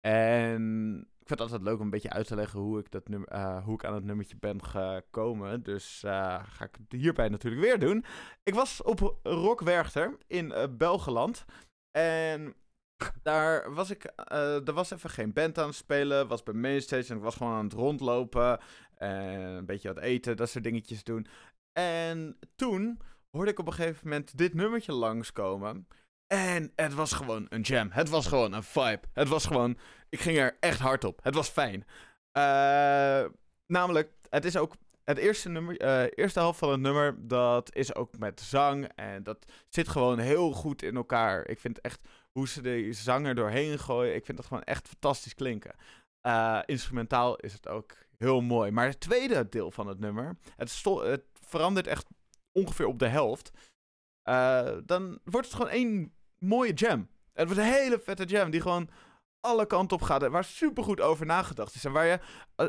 [0.00, 3.08] En ik vind het altijd leuk om een beetje uit te leggen hoe ik, dat
[3.08, 5.62] nummer, uh, hoe ik aan het nummertje ben gekomen.
[5.62, 8.04] Dus uh, ga ik het hierbij natuurlijk weer doen.
[8.42, 11.44] Ik was op Rock Werchter in uh, Belgeland.
[11.90, 12.54] En
[13.22, 17.10] daar was ik, uh, er was even geen band aan het spelen, was bij Mainstage
[17.10, 18.60] en ik was gewoon aan het rondlopen
[18.94, 21.26] en een beetje het eten, dat soort dingetjes doen.
[21.72, 25.86] En toen hoorde ik op een gegeven moment dit nummertje langskomen
[26.32, 27.88] en het was gewoon een jam.
[27.90, 29.00] Het was gewoon een vibe.
[29.12, 29.78] Het was gewoon,
[30.08, 31.20] ik ging er echt hard op.
[31.22, 31.84] Het was fijn.
[32.32, 33.24] Uh,
[33.66, 34.74] namelijk, het is ook
[35.04, 38.88] het eerste, nummer, uh, eerste helft van het nummer, dat is ook met zang.
[38.94, 41.48] En dat zit gewoon heel goed in elkaar.
[41.48, 42.00] Ik vind echt
[42.32, 44.14] hoe ze de zanger doorheen gooien.
[44.14, 45.74] Ik vind dat gewoon echt fantastisch klinken.
[46.26, 48.70] Uh, instrumentaal is het ook heel mooi.
[48.70, 52.06] Maar het tweede deel van het nummer, het, het verandert echt
[52.52, 53.50] ongeveer op de helft.
[54.24, 57.08] Uh, dan wordt het gewoon één mooie jam.
[57.32, 58.88] Het wordt een hele vette jam die gewoon
[59.40, 60.28] alle kanten op gaat.
[60.28, 61.84] Waar super goed over nagedacht is.
[61.84, 62.18] En waar je,
[62.56, 62.66] uh,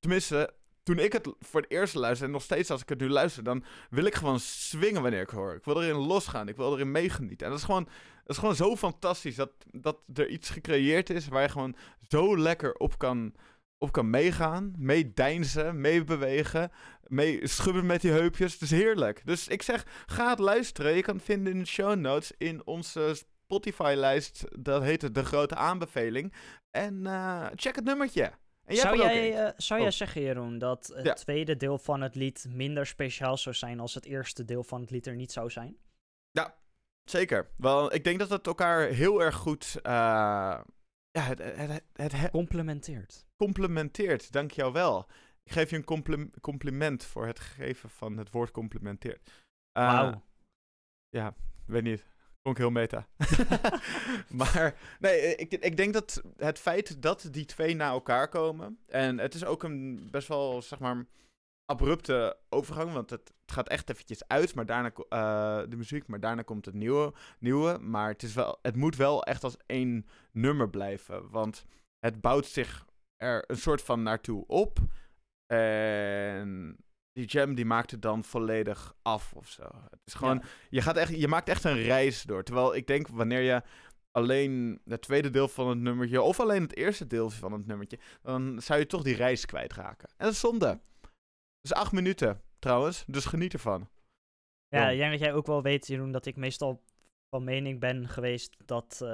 [0.00, 3.08] tenminste, toen ik het voor het eerst luisterde, en nog steeds als ik het nu
[3.08, 5.54] luister, dan wil ik gewoon swingen wanneer ik hoor.
[5.54, 7.46] Ik wil erin losgaan, ik wil erin meegenieten.
[7.46, 11.28] En dat is gewoon, dat is gewoon zo fantastisch dat, dat er iets gecreëerd is
[11.28, 11.76] waar je gewoon
[12.08, 13.34] zo lekker op kan,
[13.82, 16.70] op kan meegaan, meedeinzen, meebewegen,
[17.06, 18.52] mee schubben met die heupjes.
[18.52, 19.22] Het is heerlijk.
[19.24, 20.94] Dus ik zeg, ga het luisteren.
[20.94, 24.44] Je kan het vinden in de show notes in onze Spotify-lijst.
[24.58, 26.32] Dat heet De Grote Aanbeveling.
[26.70, 28.32] En uh, check het nummertje.
[28.66, 29.86] zou jij, uh, zou oh.
[29.86, 31.14] jij zeggen, Jeroen, dat het ja.
[31.14, 34.90] tweede deel van het lied minder speciaal zou zijn als het eerste deel van het
[34.90, 35.76] lied er niet zou zijn?
[36.30, 36.58] Ja,
[37.04, 37.50] zeker.
[37.56, 39.78] Wel, ik denk dat het elkaar heel erg goed.
[39.82, 40.60] Uh,
[41.12, 43.26] ja, het, het, het, het, complementeert.
[43.36, 45.06] Complementeert, dank jou wel.
[45.44, 49.30] Ik geef je een compli compliment voor het geven van het woord complementeert.
[49.78, 50.22] Uh, Wauw.
[51.08, 51.34] Ja,
[51.66, 52.10] weet niet.
[52.42, 53.06] Klonk heel meta.
[54.40, 58.78] maar nee, ik, ik denk dat het feit dat die twee na elkaar komen.
[58.86, 61.06] En het is ook een best wel, zeg maar,
[61.66, 62.92] abrupte overgang.
[62.92, 66.64] Want het, het gaat echt eventjes uit, maar daarna uh, de muziek, maar daarna komt
[66.64, 67.12] het nieuwe.
[67.38, 71.30] nieuwe maar het, is wel, het moet wel echt als één nummer blijven.
[71.30, 71.64] Want
[71.98, 72.86] het bouwt zich
[73.16, 74.78] er een soort van naartoe op.
[75.46, 76.76] En
[77.12, 79.62] die jam die maakt het dan volledig af of zo.
[79.90, 80.48] Het is gewoon, ja.
[80.70, 82.42] je, gaat echt, je maakt echt een reis door.
[82.42, 83.62] Terwijl ik denk, wanneer je
[84.10, 87.98] alleen het tweede deel van het nummertje, of alleen het eerste deel van het nummertje,
[88.22, 90.08] dan zou je toch die reis kwijtraken.
[90.08, 90.80] En dat is zonde.
[91.62, 93.88] Dus acht minuten trouwens, dus geniet ervan.
[94.68, 96.82] Ja, ik denk dat jij ook wel weet, Jeroen, dat ik meestal
[97.28, 99.08] van mening ben geweest dat uh,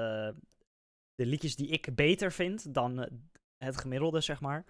[1.14, 3.07] de liedjes die ik beter vind dan uh,
[3.64, 4.64] het gemiddelde, zeg maar,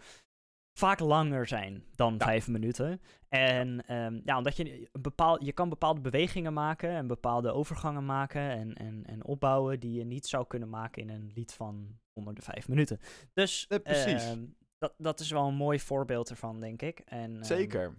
[0.79, 2.24] vaak langer zijn dan ja.
[2.24, 3.01] vijf minuten.
[3.29, 8.05] En um, ja, omdat je een bepaal, je kan bepaalde bewegingen maken en bepaalde overgangen
[8.05, 11.99] maken en, en, en opbouwen die je niet zou kunnen maken in een lied van
[12.12, 13.01] onder de vijf minuten.
[13.33, 14.24] Dus ja, precies.
[14.24, 14.43] Uh,
[14.79, 16.99] dat, dat is wel een mooi voorbeeld ervan, denk ik.
[16.99, 17.97] En, um, Zeker.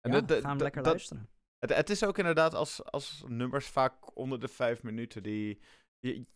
[0.00, 1.28] En ja, de, gaan we lekker luisteren.
[1.58, 5.60] Het, het, is ook inderdaad als, als nummers vaak onder de vijf minuten die...
[5.98, 6.26] Je,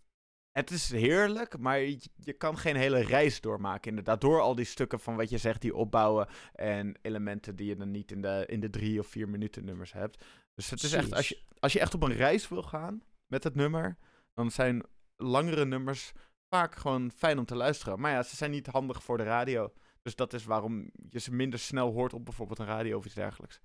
[0.53, 3.89] het is heerlijk, maar je, je, kan geen hele reis doormaken.
[3.89, 7.77] Inderdaad, door al die stukken van wat je zegt, die opbouwen en elementen die je
[7.77, 10.25] dan niet in de, in de drie of vier minuten nummers hebt.
[10.55, 13.45] Dus het is echt, als je, als je echt op een reis wil gaan met
[13.45, 13.97] het nummer,
[14.35, 14.83] dan zijn
[15.17, 16.13] langere nummers
[16.55, 18.01] vaak gewoon fijn om te luisteren.
[18.01, 19.73] Maar ja, ze zijn niet handig voor de radio.
[20.03, 23.15] Dus dat is waarom je ze minder snel hoort op bijvoorbeeld een radio of iets
[23.15, 23.61] dergelijks.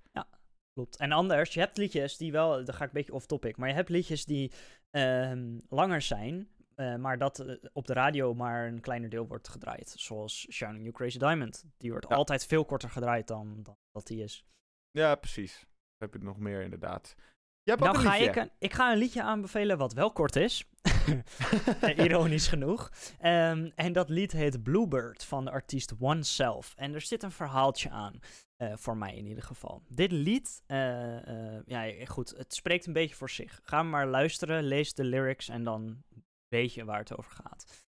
[0.72, 0.96] Klopt.
[0.96, 3.74] En anders, je hebt liedjes die wel, dan ga ik een beetje off-topic, maar je
[3.74, 4.52] hebt liedjes die
[4.90, 9.48] ehm, langer zijn, eh, maar dat eh, op de radio maar een kleiner deel wordt
[9.48, 9.94] gedraaid.
[9.96, 11.64] Zoals Shining You Crazy Diamond.
[11.78, 12.14] Die wordt Ja.
[12.16, 14.44] altijd veel korter gedraaid dan, dan dat die is.
[14.90, 15.66] Ja, precies.
[15.96, 17.14] Heb je nog meer inderdaad.
[17.62, 18.30] Je hebt Nou ook een ga liedje.
[18.30, 20.64] ik, een, ik ga een liedje aanbevelen wat wel kort is.
[22.04, 22.92] Ironisch genoeg.
[23.18, 26.74] Ehm, en dat lied heet Bluebird van de artiest Oneself.
[26.76, 28.20] En er zit een verhaaltje aan.
[28.56, 29.82] eh, voor mij in ieder geval.
[29.88, 33.60] Dit lied, eh, eh, ja goed, het spreekt een beetje voor zich.
[33.62, 36.02] Ga maar luisteren, lees de lyrics en dan
[36.48, 37.86] weet je waar het over gaat.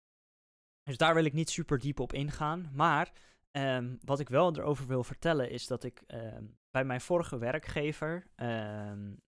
[0.83, 2.71] Dus daar wil ik niet super diep op ingaan.
[2.73, 3.13] Maar
[3.51, 8.27] ehm, wat ik wel erover wil vertellen is dat ik ehm, bij mijn vorige werkgever,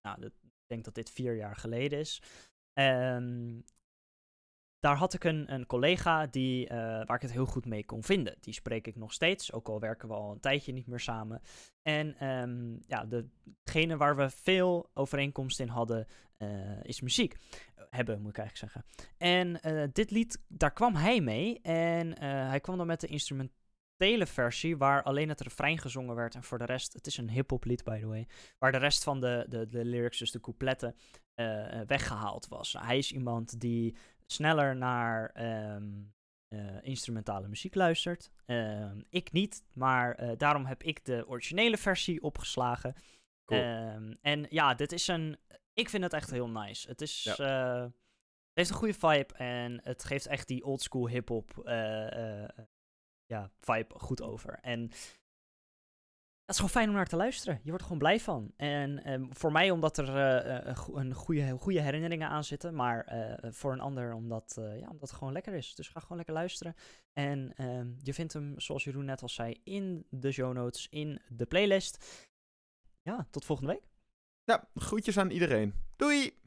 [0.01, 0.33] nou, ik
[0.67, 2.21] denk dat dit vier jaar geleden is.
[4.79, 8.03] Daar had ik een, een collega die, eh, waar ik het heel goed mee kon
[8.03, 8.37] vinden.
[8.39, 11.41] Die spreek ik nog steeds, ook al werken we al een tijdje niet meer samen.
[11.81, 13.07] En ehm, ja,
[13.63, 16.07] degene waar we veel overeenkomst in hadden,
[16.37, 17.35] eh, is muziek.
[17.89, 19.05] Hebben, moet ik eigenlijk zeggen.
[19.17, 21.61] En eh, dit lied, daar kwam hij mee.
[21.61, 26.35] En hij kwam dan met de instrumentele versie, waar alleen het refrein gezongen werd.
[26.35, 28.27] En voor de rest, het is een hip-hop lied, by the way.
[28.59, 30.95] Waar de rest van de, de, de lyrics, dus de coupletten,
[31.37, 32.75] eh, eh, weggehaald was.
[32.79, 33.95] Hij is iemand die
[34.31, 36.03] sneller naar ehm,
[36.47, 38.31] eh, instrumentale muziek luistert.
[38.45, 42.95] Ehm, ik niet, maar eh, daarom heb ik de originele versie opgeslagen.
[43.45, 43.61] Cool.
[43.61, 45.37] Ehm, en ja, dit is een.
[45.73, 46.87] Ik vind het echt heel nice.
[46.87, 47.23] Het is.
[47.23, 47.35] Ja.
[47.35, 51.61] eh, het heeft een goede vibe en het geeft echt die oldschool hip-hop
[53.25, 54.59] ja, vibe goed over.
[54.61, 54.91] En
[56.47, 57.55] het is gewoon fijn om naar te luisteren.
[57.55, 58.53] Je wordt er gewoon blij van.
[58.57, 62.43] En ehm, voor mij omdat er eh, eh, een go- een goede, goede herinneringen aan
[62.43, 62.75] zitten.
[62.75, 65.75] Maar eh, voor een ander omdat, ja, omdat het gewoon lekker is.
[65.75, 66.75] Dus ga gewoon lekker luisteren.
[67.13, 71.21] En ehm, je vindt hem, zoals Jeroen net al zei, in de show notes, in
[71.29, 72.25] de playlist.
[73.01, 73.87] Ja, tot volgende week.
[74.43, 75.73] Ja, groetjes aan iedereen.
[75.95, 76.39] Doei!